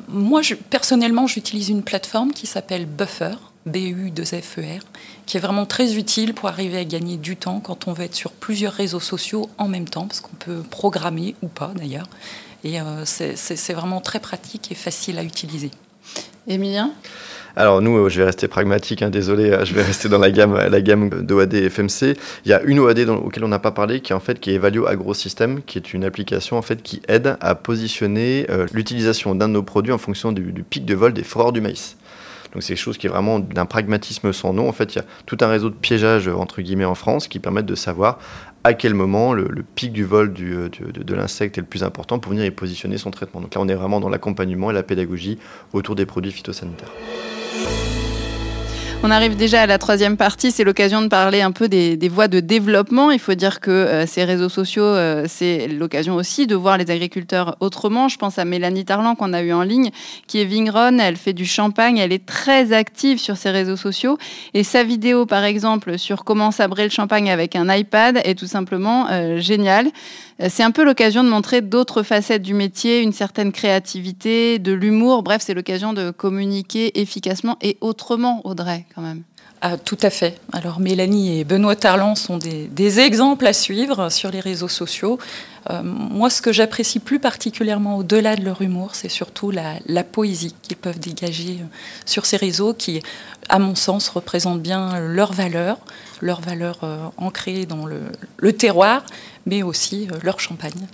Moi, 0.08 0.40
je, 0.40 0.54
personnellement, 0.54 1.26
j'utilise 1.26 1.68
une 1.68 1.82
plateforme 1.82 2.32
qui 2.32 2.46
s'appelle 2.46 2.86
Buffer, 2.86 3.34
B-U-2-F-E-R, 3.66 4.82
qui 5.26 5.36
est 5.36 5.40
vraiment 5.40 5.66
très 5.66 5.96
utile 5.96 6.34
pour 6.34 6.48
arriver 6.48 6.78
à 6.78 6.84
gagner 6.84 7.16
du 7.16 7.36
temps 7.36 7.60
quand 7.60 7.88
on 7.88 7.92
veut 7.92 8.04
être 8.04 8.14
sur 8.14 8.32
plusieurs 8.32 8.72
réseaux 8.72 9.00
sociaux 9.00 9.48
en 9.58 9.68
même 9.68 9.88
temps, 9.88 10.06
parce 10.06 10.20
qu'on 10.20 10.36
peut 10.36 10.62
programmer 10.70 11.34
ou 11.42 11.48
pas 11.48 11.72
d'ailleurs. 11.76 12.08
Et 12.64 12.80
euh, 12.80 13.04
c'est 13.04 13.72
vraiment 13.72 14.00
très 14.00 14.20
pratique 14.20 14.70
et 14.70 14.74
facile 14.74 15.18
à 15.18 15.24
utiliser. 15.24 15.70
Emilien 16.46 16.92
alors 17.56 17.82
nous, 17.82 17.96
euh, 17.96 18.08
je 18.08 18.18
vais 18.18 18.26
rester 18.26 18.46
pragmatique, 18.46 19.02
hein, 19.02 19.10
désolé, 19.10 19.50
euh, 19.50 19.64
je 19.64 19.74
vais 19.74 19.82
rester 19.92 20.08
dans 20.08 20.18
la 20.18 20.30
gamme, 20.30 20.54
la 20.54 20.80
gamme 20.80 21.10
d'OAD 21.10 21.52
et 21.54 21.68
FMC. 21.68 22.16
Il 22.44 22.48
y 22.48 22.52
a 22.52 22.62
une 22.62 22.78
OAD 22.78 23.00
dans, 23.00 23.16
auquel 23.16 23.42
on 23.42 23.48
n'a 23.48 23.58
pas 23.58 23.72
parlé, 23.72 24.00
qui 24.00 24.12
est 24.12 24.14
en 24.14 24.20
fait 24.20 24.38
qui 24.38 24.52
est 24.52 24.54
Evalio 24.54 24.86
AgroSystem, 24.86 25.60
qui 25.66 25.76
est 25.76 25.92
une 25.92 26.04
application 26.04 26.56
en 26.56 26.62
fait 26.62 26.80
qui 26.80 27.02
aide 27.08 27.36
à 27.40 27.56
positionner 27.56 28.46
l'utilisation 28.72 29.34
d'un 29.34 29.48
de 29.48 29.54
nos 29.54 29.64
produits 29.64 29.92
en 29.92 29.98
fonction 29.98 30.30
du, 30.30 30.52
du, 30.52 30.62
pic 30.62 30.84
de 30.84 30.94
vol 30.94 31.12
des 31.12 31.24
foreurs 31.24 31.50
du 31.50 31.60
maïs. 31.60 31.96
Donc 32.52 32.62
c'est 32.62 32.74
quelque 32.74 32.82
chose 32.82 32.98
qui 32.98 33.06
est 33.06 33.10
vraiment 33.10 33.38
d'un 33.38 33.66
pragmatisme 33.66 34.32
sans 34.32 34.52
nom. 34.52 34.68
En 34.68 34.72
fait, 34.72 34.94
il 34.94 34.98
y 34.98 35.00
a 35.00 35.04
tout 35.26 35.38
un 35.40 35.46
réseau 35.46 35.70
de 35.70 35.74
piégeage 35.74 36.28
entre 36.28 36.62
guillemets 36.62 36.84
en 36.84 36.94
France 36.94 37.28
qui 37.28 37.38
permettent 37.38 37.66
de 37.66 37.74
savoir 37.74 38.18
à 38.64 38.74
quel 38.74 38.94
moment 38.94 39.32
le, 39.32 39.64
pic 39.74 39.92
du 39.92 40.04
vol 40.04 40.34
euh, 40.40 40.68
de 40.68 41.14
l'insecte 41.14 41.56
est 41.56 41.62
le 41.62 41.66
plus 41.66 41.82
important 41.82 42.18
pour 42.18 42.32
venir 42.32 42.44
y 42.44 42.50
positionner 42.50 42.98
son 42.98 43.10
traitement. 43.10 43.40
Donc 43.40 43.54
là, 43.54 43.60
on 43.60 43.68
est 43.68 43.74
vraiment 43.74 44.00
dans 44.00 44.08
l'accompagnement 44.08 44.70
et 44.70 44.74
la 44.74 44.82
pédagogie 44.82 45.38
autour 45.72 45.94
des 45.94 46.06
produits 46.06 46.32
phytosanitaires. 46.32 46.90
On 49.02 49.10
arrive 49.10 49.34
déjà 49.34 49.62
à 49.62 49.66
la 49.66 49.78
troisième 49.78 50.18
partie, 50.18 50.50
c'est 50.50 50.62
l'occasion 50.62 51.00
de 51.00 51.08
parler 51.08 51.40
un 51.40 51.52
peu 51.52 51.68
des, 51.68 51.96
voies 52.10 52.28
de 52.28 52.38
développement. 52.38 53.10
Il 53.10 53.18
faut 53.18 53.32
dire 53.32 53.60
que 53.60 53.70
euh, 53.70 54.06
ces 54.06 54.24
réseaux 54.24 54.50
sociaux, 54.50 54.84
euh, 54.84 55.24
c'est 55.26 55.68
l'occasion 55.68 56.16
aussi 56.16 56.46
de 56.46 56.54
voir 56.54 56.76
les 56.76 56.90
agriculteurs 56.90 57.56
autrement. 57.60 58.08
Je 58.08 58.18
pense 58.18 58.38
à 58.38 58.44
Mélanie 58.44 58.84
Tarlan 58.84 59.14
qu'on 59.14 59.32
a 59.32 59.40
eu 59.40 59.54
en 59.54 59.62
ligne, 59.62 59.90
qui 60.26 60.38
est 60.42 60.44
vigneronne, 60.44 61.00
elle 61.00 61.16
fait 61.16 61.32
du 61.32 61.46
champagne, 61.46 61.96
elle 61.96 62.12
est 62.12 62.26
très 62.26 62.74
active 62.74 63.18
sur 63.18 63.38
ces 63.38 63.48
réseaux 63.48 63.76
sociaux. 63.76 64.18
Et 64.52 64.64
sa 64.64 64.84
vidéo, 64.84 65.24
par 65.24 65.44
exemple, 65.44 65.98
sur 65.98 66.22
comment 66.22 66.50
sabrer 66.50 66.84
le 66.84 66.90
champagne 66.90 67.30
avec 67.30 67.56
un 67.56 67.74
iPad 67.74 68.20
est 68.24 68.38
tout 68.38 68.46
simplement 68.46 69.06
euh, 69.10 69.38
géniale. 69.38 69.88
C'est 70.48 70.62
un 70.62 70.70
peu 70.70 70.84
l'occasion 70.84 71.22
de 71.22 71.28
montrer 71.28 71.60
d'autres 71.60 72.02
facettes 72.02 72.40
du 72.40 72.54
métier, 72.54 73.02
une 73.02 73.12
certaine 73.12 73.52
créativité, 73.52 74.58
de 74.58 74.72
l'humour. 74.72 75.22
Bref, 75.22 75.42
c'est 75.44 75.52
l'occasion 75.52 75.92
de 75.92 76.10
communiquer 76.10 76.98
efficacement 76.98 77.58
et 77.60 77.76
autrement, 77.82 78.40
Audrey, 78.44 78.86
Ah, 79.62 79.76
tout 79.76 79.98
à 80.00 80.08
fait. 80.08 80.40
Alors 80.52 80.80
Mélanie 80.80 81.38
et 81.38 81.44
Benoît 81.44 81.76
Tarlan 81.76 82.14
sont 82.14 82.38
des, 82.38 83.00
exemples 83.00 83.46
à 83.46 83.52
suivre 83.52 84.08
sur 84.08 84.30
les 84.30 84.40
réseaux 84.40 84.68
sociaux. 84.68 85.18
Euh, 85.68 85.82
moi, 85.82 86.30
ce 86.30 86.40
que 86.40 86.50
j'apprécie 86.50 86.98
plus 86.98 87.18
particulièrement 87.18 87.98
au-delà 87.98 88.36
de 88.36 88.42
leur 88.42 88.62
humour, 88.62 88.94
c'est 88.94 89.10
surtout 89.10 89.50
la, 89.50 90.04
poésie 90.04 90.54
qu'ils 90.62 90.78
peuvent 90.78 90.98
dégager 90.98 91.58
euh, 91.60 91.66
sur 92.06 92.24
ces 92.24 92.38
réseaux 92.38 92.72
qui, 92.72 93.02
à 93.50 93.58
mon 93.58 93.74
sens, 93.74 94.08
représentent 94.08 94.62
bien 94.62 94.98
leurs 94.98 95.34
valeurs, 95.34 95.78
leurs 96.22 96.40
valeurs 96.40 96.78
euh, 96.82 96.98
ancrées 97.18 97.66
dans 97.66 97.84
le, 97.84 98.00
le, 98.38 98.52
terroir, 98.54 99.04
mais 99.44 99.62
aussi 99.62 100.08
leur 100.22 100.40
champagne. 100.40 100.86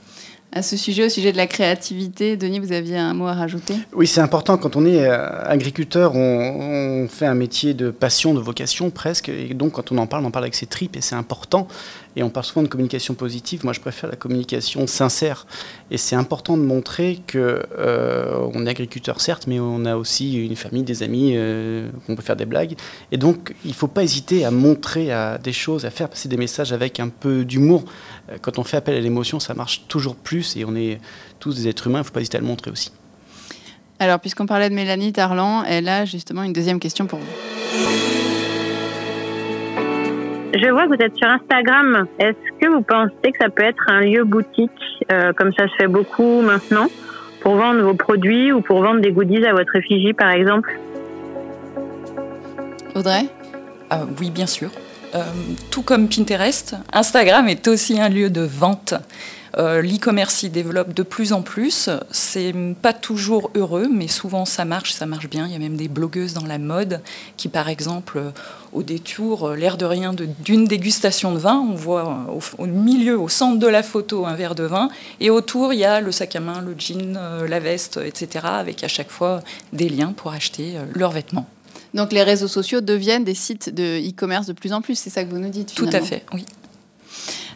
À 0.57 0.63
ce 0.63 0.79
sujet, 0.79 1.05
au 1.05 1.09
sujet 1.11 1.33
de 1.33 1.37
la 1.37 1.47
créativité, 1.47 2.39
Denis, 2.39 2.61
vous 2.61 2.73
aviez 2.73 2.97
un 2.97 3.13
mot 3.13 3.27
à 3.27 3.35
rajouter? 3.35 3.75
Oui, 3.93 4.07
c'est 4.07 4.23
important. 4.23 4.57
Quand 4.57 4.75
on 4.75 4.87
est 4.87 5.07
euh, 5.07 5.29
agriculteur, 5.45 6.15
on, 6.15 7.03
on, 7.05 7.09
fait 7.09 7.27
un 7.27 7.35
métier 7.35 7.75
de 7.75 7.91
passion, 7.91 8.33
de 8.33 8.41
vocation 8.41 8.89
presque. 8.89 9.29
Et 9.29 9.53
donc, 9.53 9.73
quand 9.73 9.93
on 9.93 9.99
en 9.99 10.07
parle, 10.07 10.25
on 10.25 10.29
en 10.29 10.31
parle 10.31 10.47
avec 10.47 10.55
ses 10.55 10.65
tripes 10.65 10.97
et 10.97 11.03
c'est 11.03 11.15
important. 11.15 11.69
Et 12.17 12.23
on 12.23 12.31
parle 12.31 12.47
souvent 12.47 12.63
de 12.63 12.69
communication 12.69 13.15
positive. 13.15 13.63
Moi, 13.65 13.75
je 13.75 13.81
préfère 13.81 14.09
la 14.09 14.17
communication 14.17 14.87
sincère. 14.87 15.47
Et 15.91 15.99
c'est 15.99 16.17
important 16.17 16.57
de 16.57 16.63
montrer 16.63 17.21
que 17.27 17.63
euh, 17.79 18.49
on 18.55 18.65
est 18.65 18.71
agriculteur, 18.71 19.21
certes, 19.21 19.47
mais 19.47 19.61
on 19.61 19.85
a 19.85 19.97
aussi 19.97 20.47
une 20.47 20.57
famille, 20.57 20.83
des 20.83 21.03
amis, 21.03 21.33
euh, 21.35 21.91
on 22.09 22.17
peut 22.17 22.23
faire 22.23 22.37
des 22.37 22.47
blagues. 22.47 22.75
Et 23.13 23.19
donc, 23.19 23.55
il 23.65 23.69
ne 23.69 23.75
faut 23.75 23.87
pas 23.87 24.03
hésiter 24.03 24.47
à 24.47 24.51
montrer 24.51 25.11
des 25.43 25.53
choses, 25.53 25.85
à 25.85 25.91
faire 25.91 26.09
passer 26.09 26.29
des 26.29 26.39
messages 26.39 26.73
avec 26.73 27.01
un 27.01 27.09
peu 27.09 27.45
d'humour. 27.45 27.85
Euh, 28.31 28.39
quand 28.41 28.59
on 28.59 28.65
fait 28.65 28.79
appel 28.79 28.97
à 28.97 29.01
l'émotion, 29.01 29.39
ça 29.39 29.53
marche 29.53 29.85
toujours 29.87 30.17
plus. 30.17 30.57
Et 30.57 30.65
on 30.65 30.75
est 30.75 30.99
tous 31.39 31.55
des 31.55 31.69
êtres 31.69 31.87
humains, 31.87 31.99
il 31.99 32.03
ne 32.03 32.07
faut 32.07 32.13
pas 32.13 32.21
hésiter 32.21 32.39
à 32.39 32.41
le 32.41 32.47
montrer 32.47 32.71
aussi. 32.71 32.93
Alors, 33.99 34.21
puisqu'on 34.21 34.47
parlait 34.47 34.71
de 34.71 34.75
Mélanie 34.75 35.13
Tarlan, 35.13 35.65
elle 35.65 35.89
a 35.89 36.07
justement 36.07 36.43
une 36.43 36.53
deuxième 36.55 36.81
question 36.81 37.07
pour 37.07 37.19
vous. 37.19 38.06
Je 40.59 40.71
vois 40.71 40.85
que 40.85 40.97
vous 40.97 41.03
êtes 41.03 41.17
sur 41.17 41.29
Instagram. 41.29 42.07
Est-ce 42.19 42.59
que 42.59 42.67
vous 42.71 42.81
pensez 42.81 43.33
que 43.33 43.39
ça 43.39 43.51
peut 43.51 43.63
être 43.63 43.85
un 43.89 44.01
lieu 44.01 44.25
boutique, 44.25 44.71
euh, 45.13 45.33
comme 45.35 45.53
ça 45.53 45.69
se 45.69 45.75
fait 45.77 45.87
beaucoup 45.87 46.41
maintenant, 46.41 46.87
pour 47.41 47.57
vendre 47.57 47.83
vos 47.83 47.95
produits 47.95 48.53
ou 48.53 48.63
pour 48.63 48.83
vendre 48.83 49.01
des 49.01 49.13
goodies 49.13 49.45
à 49.45 49.53
votre 49.53 49.77
effigie, 49.77 50.15
par 50.15 50.31
exemple? 50.31 50.71
Audrey? 52.95 53.27
Ah, 53.91 54.01
Oui, 54.19 54.31
bien 54.31 54.47
sûr. 54.47 54.71
Euh, 55.15 55.23
tout 55.71 55.83
comme 55.83 56.09
Pinterest, 56.09 56.75
Instagram 56.93 57.49
est 57.49 57.69
aussi 57.69 58.01
un 58.01 58.09
lieu 58.09 58.31
de 58.31 58.41
vente. 58.41 58.95
Euh, 59.59 59.81
l'e-commerce 59.81 60.35
s'y 60.35 60.51
développe 60.51 60.93
de 60.93 61.03
plus 61.03 61.33
en 61.33 61.43
plus. 61.43 61.89
C'est 62.11 62.55
pas 62.83 62.93
toujours 62.93 63.51
heureux, 63.55 63.89
mais 63.91 64.09
souvent 64.09 64.45
ça 64.45 64.65
marche, 64.65 64.93
ça 64.93 65.07
marche 65.07 65.29
bien. 65.29 65.47
Il 65.47 65.53
y 65.53 65.57
a 65.57 65.59
même 65.59 65.77
des 65.77 65.89
blogueuses 65.89 66.35
dans 66.35 66.45
la 66.45 66.59
mode 66.59 67.01
qui, 67.37 67.49
par 67.49 67.69
exemple, 67.69 68.21
au 68.73 68.83
détour, 68.83 69.49
euh, 69.49 69.57
l'air 69.57 69.77
de 69.77 69.87
rien, 69.87 70.15
d'une 70.41 70.67
dégustation 70.67 71.33
de 71.33 71.39
vin, 71.39 71.59
on 71.59 71.75
voit 71.75 72.27
au, 72.31 72.41
au, 72.63 72.67
milieu, 72.67 73.19
au 73.19 73.29
centre 73.29 73.59
de 73.59 73.67
la 73.67 73.83
photo, 73.83 74.27
un 74.27 74.35
verre 74.35 74.55
de 74.55 74.65
vin, 74.65 74.91
et 75.21 75.31
autour, 75.31 75.73
il 75.73 75.79
y 75.79 75.85
a 75.85 76.01
le 76.01 76.13
sac 76.13 76.37
à 76.37 76.41
main, 76.41 76.61
le 76.61 76.75
jean, 76.79 77.17
euh, 77.17 77.49
la 77.49 77.61
veste, 77.61 77.99
etc., 78.05 78.45
avec 78.49 78.85
à 78.85 78.89
chaque 78.89 79.11
fois 79.11 79.43
des 79.73 79.89
liens 79.89 80.13
pour 80.13 80.33
acheter 80.33 80.75
leurs 80.95 81.13
vêtements. 81.13 81.47
Donc 81.95 82.13
les 82.13 82.23
réseaux 82.23 82.49
sociaux 82.49 82.83
deviennent 82.83 83.25
des 83.25 83.35
sites 83.35 83.75
de 83.75 83.99
e-commerce 84.07 84.47
de 84.47 84.53
plus 84.53 84.73
en 84.73 84.83
plus, 84.83 84.99
c'est 84.99 85.11
ça 85.11 85.25
que 85.25 85.31
vous 85.31 85.39
nous 85.39 85.49
dites 85.49 85.71
finalement. 85.71 85.91
Tout 85.91 85.97
à 85.97 86.07
fait, 86.07 86.25
oui. 86.35 86.45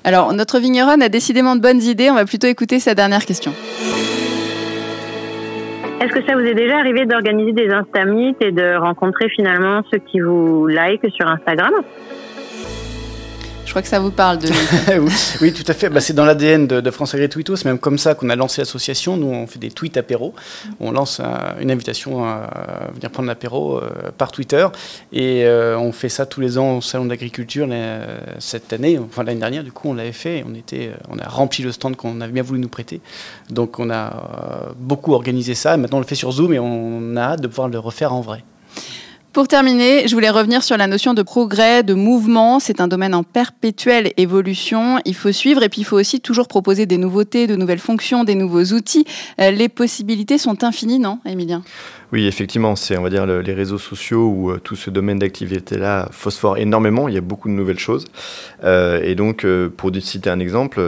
Alors, 0.05 0.33
notre 0.33 0.59
vigneronne 0.59 1.03
a 1.03 1.09
décidément 1.09 1.57
de 1.57 1.61
bonnes 1.61 1.83
idées. 1.83 2.11
On 2.11 2.15
va 2.15 2.25
plutôt 2.25 2.47
écouter 2.47 2.81
sa 2.81 2.95
dernière 2.95 3.25
question. 3.27 3.53
Est-ce 6.01 6.13
que 6.13 6.25
ça 6.27 6.35
vous 6.35 6.47
est 6.47 6.55
déjà 6.55 6.79
arrivé 6.79 7.05
d'organiser 7.05 7.53
des 7.53 7.69
Instameets 7.69 8.37
et 8.41 8.53
de 8.53 8.79
rencontrer 8.79 9.29
finalement 9.29 9.83
ceux 9.93 9.99
qui 9.99 10.21
vous 10.21 10.67
like 10.67 11.03
sur 11.15 11.29
Instagram? 11.29 11.73
Je 13.71 13.73
crois 13.73 13.83
que 13.83 13.89
ça 13.89 14.01
vous 14.01 14.11
parle 14.11 14.39
de. 14.39 14.49
oui, 15.41 15.53
tout 15.53 15.63
à 15.69 15.75
fait. 15.75 15.89
Bah, 15.89 16.01
c'est 16.01 16.13
dans 16.13 16.25
l'ADN 16.25 16.67
de, 16.67 16.91
France 16.91 17.15
Agri 17.15 17.29
Twito. 17.29 17.55
C'est 17.55 17.67
même 17.67 17.79
comme 17.79 17.99
ça 17.99 18.17
qu'on 18.17 18.29
a 18.29 18.35
lancé 18.35 18.61
l'association. 18.61 19.17
Nous, 19.17 19.29
on 19.29 19.47
fait 19.47 19.61
des 19.61 19.71
tweets 19.71 19.97
apéro. 19.97 20.35
On 20.81 20.91
lance 20.91 21.21
une 21.61 21.71
invitation 21.71 22.25
à 22.25 22.89
venir 22.93 23.13
prendre 23.13 23.29
l'apéro 23.29 23.79
euh, 23.79 24.11
par 24.19 24.33
Twitter. 24.33 24.67
Et 25.13 25.45
euh, 25.45 25.79
on 25.79 25.93
fait 25.93 26.09
ça 26.09 26.27
tous 26.27 26.41
les 26.41 26.59
ans 26.59 26.79
au 26.79 26.81
Salon 26.81 27.05
d'agriculture 27.05 27.69
cette 28.41 28.73
année. 28.73 28.99
Enfin, 28.99 29.23
l'année 29.23 29.39
dernière, 29.39 29.63
du 29.63 29.71
coup, 29.71 29.89
on 29.89 29.95
l'avait 29.95 30.11
fait. 30.11 30.45
On, 30.49 30.57
était, 30.57 30.91
on 31.09 31.21
a 31.21 31.29
rempli 31.29 31.63
le 31.63 31.71
stand 31.71 31.95
qu'on 31.95 32.21
avait 32.21 32.33
bien 32.33 32.43
voulu 32.43 32.59
nous 32.59 32.69
prêter. 32.69 33.01
Donc, 33.51 33.79
on 33.79 33.89
a 33.89 34.07
euh, 34.07 34.73
beaucoup 34.81 35.13
organisé 35.13 35.55
ça. 35.55 35.77
Maintenant, 35.77 35.99
on 35.99 36.01
le 36.01 36.09
fait 36.09 36.17
sur 36.17 36.33
Zoom 36.33 36.53
et 36.53 36.59
on 36.59 37.15
a 37.15 37.21
hâte 37.21 37.41
de 37.41 37.47
pouvoir 37.47 37.69
le 37.69 37.79
refaire 37.79 38.13
en 38.15 38.21
vrai. 38.21 38.43
Pour 39.33 39.47
terminer, 39.47 40.09
je 40.09 40.15
voulais 40.17 40.29
revenir 40.29 40.65
sur 40.65 40.77
la 40.77 40.89
notion 40.89 41.15
de 41.15 41.23
progrès, 41.23 41.85
de 41.85 41.95
mouvement. 41.95 42.59
C'est 42.59 42.81
un 42.81 42.89
domaine 42.89 43.15
en 43.15 43.23
perpétuelle 43.23 44.13
évolution. 44.17 44.99
Il 45.05 45.15
faut 45.15 45.31
suivre 45.31 45.63
et 45.63 45.69
puis 45.69 45.83
il 45.83 45.85
faut 45.85 45.97
aussi 46.01 46.21
toujours 46.21 46.49
proposer 46.49 46.85
des 46.85 46.99
nouveautés, 46.99 47.47
de 47.47 47.55
nouvelles 47.55 47.79
fonctions, 47.79 48.25
des 48.25 48.35
nouveaux 48.35 48.65
outils. 48.75 49.05
Euh, 49.41 49.53
les 49.53 49.69
possibilités 49.69 50.37
sont 50.37 50.65
infinies, 50.65 50.99
non, 50.99 51.21
Emilien 51.25 51.63
oui, 52.13 52.27
effectivement, 52.27 52.75
c'est 52.75 52.99
on 52.99 53.03
va 53.03 53.09
dire 53.11 53.25
les 53.25 53.55
réseaux 53.55 53.79
sociaux 53.79 54.27
où 54.27 54.51
euh, 54.51 54.59
tout 54.59 54.75
ce 54.75 54.91
domaine 54.91 55.21
d'activité-là 55.21 56.09
phosphore 56.11 56.59
énormément. 56.59 57.07
Il 57.07 57.15
y 57.15 57.19
a 57.19 57.21
beaucoup 57.21 57.49
de 57.49 57.55
nouvelles 57.55 57.79
choses. 57.79 58.05
Euh, 58.65 59.01
et 59.05 59.15
donc, 59.15 59.47
pour 59.77 59.93
citer 60.01 60.29
un 60.29 60.41
exemple, 60.41 60.81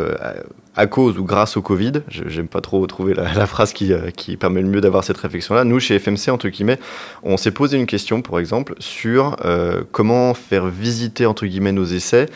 à 0.75 0.87
cause 0.87 1.19
ou 1.19 1.25
grâce 1.25 1.57
au 1.57 1.63
Covid, 1.63 1.93
j'aime 2.09 2.49
pas 2.49 2.61
trop 2.61 2.87
trouver 2.87 3.15
la, 3.15 3.47
phrase 3.47 3.73
qui, 3.73 3.93
euh, 3.93 4.11
qui, 4.11 4.37
permet 4.37 4.63
le 4.63 4.69
mieux 4.69 4.81
d'avoir 4.81 5.05
cette 5.05 5.19
réflexion-là, 5.19 5.65
nous, 5.65 5.81
chez 5.81 5.99
FMC, 5.99 6.31
entre 6.31 6.49
guillemets, 6.49 6.79
on 7.23 7.37
s'est 7.37 7.51
posé 7.51 7.77
une 7.77 7.87
question, 7.87 8.23
pour 8.23 8.39
exemple, 8.41 8.75
sur 8.79 9.37
euh, 9.45 9.83
comment 9.93 10.35
faire 10.35 10.67
visiter, 10.67 11.27
entre 11.27 11.47
guillemets, 11.47 11.73
nos 11.73 11.85
essais 11.85 12.27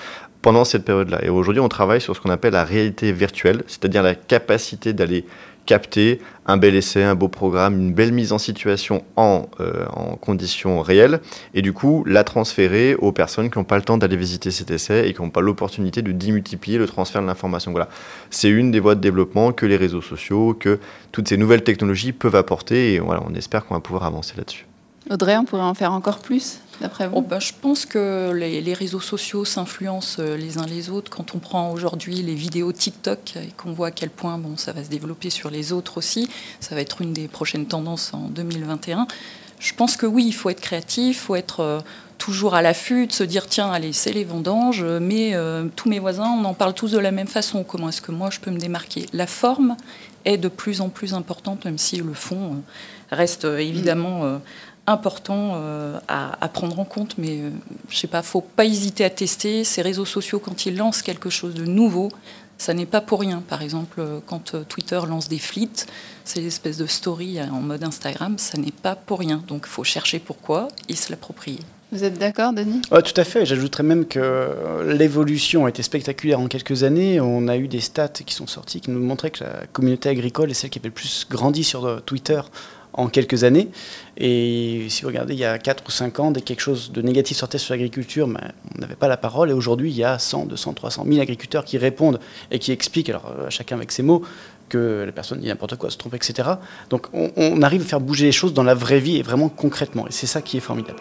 pendant 0.42 0.64
cette 0.64 0.84
période-là. 0.84 1.24
Et 1.24 1.28
aujourd'hui, 1.28 1.60
on 1.60 1.68
travaille 1.68 2.00
sur 2.00 2.14
ce 2.14 2.20
qu'on 2.20 2.30
appelle 2.30 2.52
la 2.52 2.64
réalité 2.64 3.10
virtuelle, 3.12 3.62
c'est-à-dire 3.66 4.02
la 4.02 4.14
capacité 4.14 4.92
d'aller 4.92 5.24
capter 5.66 6.20
un 6.46 6.56
bel 6.56 6.74
essai, 6.74 7.02
un 7.02 7.14
beau 7.14 7.28
programme, 7.28 7.78
une 7.78 7.92
belle 7.92 8.12
mise 8.12 8.32
en 8.32 8.38
situation 8.38 9.04
en, 9.16 9.46
euh, 9.60 9.84
en 9.90 10.16
conditions 10.16 10.80
réelles, 10.80 11.20
et 11.54 11.60
du 11.60 11.72
coup 11.72 12.04
la 12.06 12.24
transférer 12.24 12.94
aux 12.94 13.12
personnes 13.12 13.50
qui 13.50 13.58
n'ont 13.58 13.64
pas 13.64 13.76
le 13.76 13.82
temps 13.82 13.98
d'aller 13.98 14.16
visiter 14.16 14.50
cet 14.50 14.70
essai 14.70 15.08
et 15.08 15.12
qui 15.12 15.20
n'ont 15.20 15.30
pas 15.30 15.40
l'opportunité 15.40 16.02
de 16.02 16.12
démultiplier 16.12 16.78
le 16.78 16.86
transfert 16.86 17.20
de 17.20 17.26
l'information. 17.26 17.72
Voilà. 17.72 17.88
C'est 18.30 18.48
une 18.48 18.70
des 18.70 18.80
voies 18.80 18.94
de 18.94 19.00
développement 19.00 19.52
que 19.52 19.66
les 19.66 19.76
réseaux 19.76 20.02
sociaux, 20.02 20.54
que 20.58 20.78
toutes 21.12 21.28
ces 21.28 21.36
nouvelles 21.36 21.64
technologies 21.64 22.12
peuvent 22.12 22.36
apporter, 22.36 22.94
et 22.94 22.98
voilà, 23.00 23.22
on 23.28 23.34
espère 23.34 23.66
qu'on 23.66 23.74
va 23.74 23.80
pouvoir 23.80 24.04
avancer 24.04 24.34
là-dessus. 24.36 24.66
Audrey, 25.10 25.36
on 25.36 25.44
pourrait 25.44 25.62
en 25.62 25.74
faire 25.74 25.92
encore 25.92 26.18
plus 26.18 26.58
d'après 26.80 27.06
vous 27.06 27.14
oh 27.16 27.22
ben, 27.22 27.40
Je 27.40 27.52
pense 27.60 27.86
que 27.86 28.32
les, 28.32 28.74
réseaux 28.74 29.00
sociaux 29.00 29.44
s'influencent 29.44 30.20
euh, 30.20 30.36
les 30.36 30.58
uns 30.58 30.66
les 30.66 30.90
autres. 30.90 31.10
Quand 31.10 31.34
on 31.34 31.38
prend 31.38 31.72
aujourd'hui 31.72 32.16
les 32.16 32.34
vidéos 32.34 32.72
TikTok 32.72 33.34
et 33.36 33.52
qu'on 33.56 33.72
voit 33.72 33.88
à 33.88 33.90
quel 33.90 34.10
point 34.10 34.38
bon, 34.38 34.56
ça 34.56 34.72
va 34.72 34.84
se 34.84 34.90
développer 34.90 35.30
sur 35.30 35.50
les 35.50 35.72
autres 35.72 35.98
aussi, 35.98 36.28
ça 36.60 36.74
va 36.74 36.80
être 36.80 37.00
une 37.00 37.12
des 37.12 37.28
prochaines 37.28 37.66
tendances 37.66 38.12
en 38.14 38.28
2021. 38.28 39.06
Je 39.58 39.72
pense 39.72 39.96
que 39.96 40.06
oui, 40.06 40.24
il 40.26 40.34
faut 40.34 40.50
être 40.50 40.60
créatif, 40.60 41.16
il 41.16 41.24
faut 41.24 41.36
être 41.36 41.60
euh, 41.60 41.80
toujours 42.18 42.54
à 42.54 42.62
l'affût, 42.62 43.06
de 43.06 43.12
se 43.12 43.24
dire 43.24 43.46
tiens, 43.46 43.70
allez, 43.70 43.92
c'est 43.92 44.12
les 44.12 44.24
vendanges, 44.24 44.84
mais 44.84 45.34
euh, 45.34 45.66
tous 45.76 45.88
mes 45.88 45.98
voisins, 45.98 46.28
on 46.28 46.44
en 46.44 46.54
parle 46.54 46.74
tous 46.74 46.90
de 46.90 46.98
la 46.98 47.12
même 47.12 47.28
façon. 47.28 47.64
Comment 47.64 47.88
est-ce 47.88 48.02
que 48.02 48.12
moi 48.12 48.30
je 48.30 48.40
peux 48.40 48.50
me 48.50 48.58
démarquer? 48.58 49.06
La 49.12 49.26
forme 49.26 49.76
est 50.24 50.36
de 50.36 50.48
plus 50.48 50.80
en 50.80 50.88
plus 50.88 51.14
importante, 51.14 51.64
même 51.64 51.78
si 51.78 51.96
le 51.96 52.12
fond 52.12 52.62
reste 53.12 53.44
évidemment 53.44 54.40
important 54.86 55.52
euh, 55.56 55.98
à, 56.08 56.48
prendre 56.48 56.78
en 56.78 56.84
compte, 56.84 57.18
mais 57.18 57.40
euh, 57.40 57.50
je 57.90 57.96
sais 57.96 58.06
pas, 58.06 58.22
faut 58.22 58.40
pas 58.40 58.64
hésiter 58.64 59.04
à 59.04 59.10
tester 59.10 59.64
ces 59.64 59.82
réseaux 59.82 60.04
sociaux 60.04 60.38
quand 60.38 60.66
ils 60.66 60.76
lancent 60.76 61.02
quelque 61.02 61.30
chose 61.30 61.54
de 61.54 61.64
nouveau. 61.64 62.10
Ça 62.58 62.72
n'est 62.72 62.86
pas 62.86 63.02
pour 63.02 63.20
rien. 63.20 63.42
Par 63.46 63.60
exemple, 63.62 64.00
euh, 64.00 64.20
quand 64.24 64.56
Twitter 64.68 65.00
lance 65.06 65.28
des 65.28 65.38
flits, 65.38 65.86
c'est 66.24 66.40
l'espèce 66.40 66.78
de 66.78 66.86
story 66.86 67.38
en 67.42 67.60
mode 67.60 67.84
Instagram, 67.84 68.38
ça 68.38 68.58
n'est 68.58 68.70
pas 68.70 68.94
pour 68.94 69.18
rien. 69.18 69.42
Donc, 69.46 69.64
il 69.66 69.70
faut 69.70 69.84
chercher 69.84 70.18
pourquoi 70.18 70.68
et 70.88 70.96
se 70.96 71.10
l'approprier. 71.10 71.60
Vous 71.92 72.02
êtes 72.02 72.18
d'accord, 72.18 72.52
Denis? 72.52 72.80
Oui, 72.90 73.02
Tout 73.02 73.20
à 73.20 73.24
fait. 73.24 73.46
J'ajouterais 73.46 73.84
même 73.84 74.06
que 74.06 74.82
l'évolution 74.86 75.66
a 75.66 75.68
été 75.68 75.82
spectaculaire 75.82 76.40
en 76.40 76.48
quelques 76.48 76.82
années. 76.82 77.20
On 77.20 77.46
a 77.46 77.56
eu 77.56 77.68
des 77.68 77.80
stats 77.80 78.08
qui 78.08 78.34
sont 78.34 78.48
sortis 78.48 78.80
qui 78.80 78.90
nous 78.90 79.00
montraient 79.00 79.30
que 79.30 79.44
la 79.44 79.66
communauté 79.72 80.08
agricole 80.08 80.50
est 80.50 80.54
celle 80.54 80.70
qui 80.70 80.80
avait 80.80 80.88
le 80.88 80.94
plus 80.94 81.26
grandi 81.30 81.62
sur 81.62 82.02
Twitter 82.04 82.40
en 82.96 83.08
quelques 83.08 83.44
années. 83.44 83.68
Et 84.16 84.86
si 84.88 85.02
vous 85.02 85.08
regardez, 85.08 85.34
il 85.34 85.40
y 85.40 85.44
a 85.44 85.58
4 85.58 85.84
ou 85.86 85.90
5 85.90 86.20
ans, 86.20 86.30
dès 86.30 86.40
que 86.40 86.46
quelque 86.46 86.60
chose 86.60 86.92
de 86.92 87.02
négatif 87.02 87.36
sortait 87.36 87.58
sur 87.58 87.74
l'agriculture, 87.74 88.26
ben, 88.26 88.52
on 88.74 88.80
n'avait 88.80 88.94
pas 88.94 89.08
la 89.08 89.16
parole. 89.16 89.50
Et 89.50 89.52
aujourd'hui, 89.52 89.90
il 89.90 89.96
y 89.96 90.04
a 90.04 90.18
100, 90.18 90.46
200, 90.46 90.74
300 90.74 91.04
000 91.06 91.20
agriculteurs 91.20 91.64
qui 91.64 91.78
répondent 91.78 92.20
et 92.50 92.58
qui 92.58 92.72
expliquent, 92.72 93.10
alors 93.10 93.26
euh, 93.38 93.50
chacun 93.50 93.76
avec 93.76 93.92
ses 93.92 94.02
mots, 94.02 94.22
que 94.68 95.04
la 95.06 95.12
personne 95.12 95.40
dit 95.40 95.46
n'importe 95.46 95.76
quoi, 95.76 95.90
se 95.90 95.96
trompe, 95.96 96.14
etc. 96.14 96.48
Donc 96.90 97.06
on, 97.12 97.30
on 97.36 97.62
arrive 97.62 97.82
à 97.82 97.84
faire 97.84 98.00
bouger 98.00 98.26
les 98.26 98.32
choses 98.32 98.52
dans 98.52 98.64
la 98.64 98.74
vraie 98.74 99.00
vie 99.00 99.16
et 99.16 99.22
vraiment 99.22 99.48
concrètement. 99.48 100.08
Et 100.08 100.12
c'est 100.12 100.26
ça 100.26 100.42
qui 100.42 100.56
est 100.56 100.60
formidable. 100.60 101.00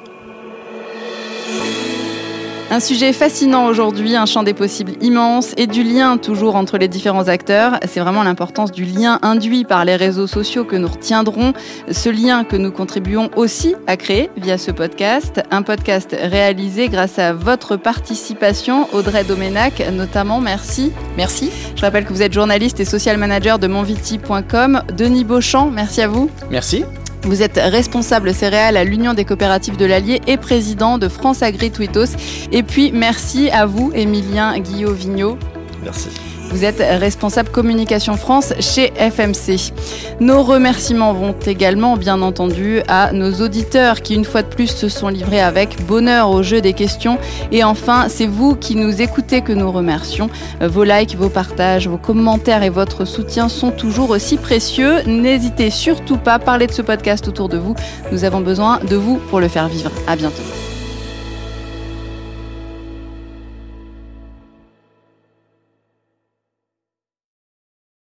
Un 2.71 2.79
sujet 2.79 3.13
fascinant 3.13 3.67
aujourd'hui, 3.67 4.15
un 4.15 4.25
champ 4.25 4.41
des 4.41 4.55
possibles 4.55 4.93
immense 4.99 5.53
et 5.55 5.67
du 5.67 5.83
lien 5.83 6.17
toujours 6.17 6.55
entre 6.55 6.77
les 6.77 6.87
différents 6.87 7.27
acteurs. 7.27 7.79
C'est 7.87 7.99
vraiment 7.99 8.23
l'importance 8.23 8.71
du 8.71 8.85
lien 8.85 9.19
induit 9.21 9.65
par 9.65 9.85
les 9.85 9.95
réseaux 9.95 10.25
sociaux 10.25 10.65
que 10.65 10.75
nous 10.75 10.87
retiendrons, 10.87 11.53
ce 11.91 12.09
lien 12.09 12.43
que 12.43 12.55
nous 12.55 12.71
contribuons 12.71 13.29
aussi 13.35 13.75
à 13.85 13.97
créer 13.97 14.31
via 14.35 14.57
ce 14.57 14.71
podcast. 14.71 15.43
Un 15.51 15.61
podcast 15.61 16.15
réalisé 16.19 16.89
grâce 16.89 17.19
à 17.19 17.33
votre 17.33 17.77
participation, 17.77 18.87
Audrey 18.93 19.23
Doménac 19.23 19.83
notamment. 19.91 20.41
Merci. 20.41 20.91
Merci. 21.17 21.51
Je 21.75 21.81
rappelle 21.81 22.05
que 22.05 22.13
vous 22.13 22.23
êtes 22.23 22.33
journaliste 22.33 22.79
et 22.79 22.85
social 22.85 23.17
manager 23.17 23.59
de 23.59 23.67
monviti.com. 23.67 24.81
Denis 24.97 25.23
Beauchamp, 25.23 25.69
merci 25.69 26.01
à 26.01 26.07
vous. 26.07 26.31
Merci. 26.49 26.83
Vous 27.25 27.41
êtes 27.41 27.57
responsable 27.57 28.35
céréales 28.35 28.77
à 28.77 28.83
l'Union 28.83 29.15
des 29.15 29.25
coopératives 29.25 29.77
de 29.77 29.85
l'Allier 29.85 30.21
et 30.27 30.37
président 30.37 30.99
de 30.99 31.07
France 31.07 31.41
Agri 31.41 31.71
Twitos. 31.71 32.15
Et 32.51 32.61
puis 32.61 32.91
merci 32.91 33.49
à 33.49 33.65
vous, 33.65 33.91
Emilien 33.95 34.59
Guillaume 34.59 34.93
Vigneault. 34.93 35.37
Merci. 35.83 36.09
Vous 36.55 36.63
êtes 36.63 36.79
responsable 36.79 37.49
communication 37.49 38.15
France 38.15 38.53
chez 38.61 38.93
FMC. 38.95 39.73
Nos 40.21 40.41
remerciements 40.41 41.11
vont 41.11 41.35
également, 41.45 41.97
bien 41.97 42.21
entendu, 42.21 42.79
à 42.87 43.11
nos 43.11 43.41
auditeurs 43.41 44.01
qui, 44.01 44.15
une 44.15 44.23
fois 44.23 44.41
de 44.41 44.47
plus, 44.47 44.67
se 44.67 44.87
sont 44.87 45.09
livrés 45.09 45.41
avec 45.41 45.85
bonheur 45.85 46.29
au 46.29 46.43
jeu 46.43 46.61
des 46.61 46.71
questions. 46.71 47.17
Et 47.51 47.65
enfin, 47.65 48.05
c'est 48.07 48.25
vous 48.25 48.55
qui 48.55 48.77
nous 48.77 49.01
écoutez 49.01 49.41
que 49.41 49.51
nous 49.51 49.69
remercions. 49.69 50.29
Vos 50.61 50.85
likes, 50.85 51.17
vos 51.17 51.27
partages, 51.27 51.89
vos 51.89 51.97
commentaires 51.97 52.63
et 52.63 52.69
votre 52.69 53.03
soutien 53.03 53.49
sont 53.49 53.71
toujours 53.71 54.11
aussi 54.11 54.37
précieux. 54.37 55.03
N'hésitez 55.05 55.69
surtout 55.69 56.15
pas 56.15 56.35
à 56.35 56.39
parler 56.39 56.67
de 56.67 56.71
ce 56.71 56.81
podcast 56.81 57.27
autour 57.27 57.49
de 57.49 57.57
vous. 57.57 57.75
Nous 58.13 58.23
avons 58.23 58.39
besoin 58.39 58.79
de 58.79 58.95
vous 58.95 59.17
pour 59.29 59.41
le 59.41 59.49
faire 59.49 59.67
vivre. 59.67 59.91
À 60.07 60.15
bientôt. 60.15 60.43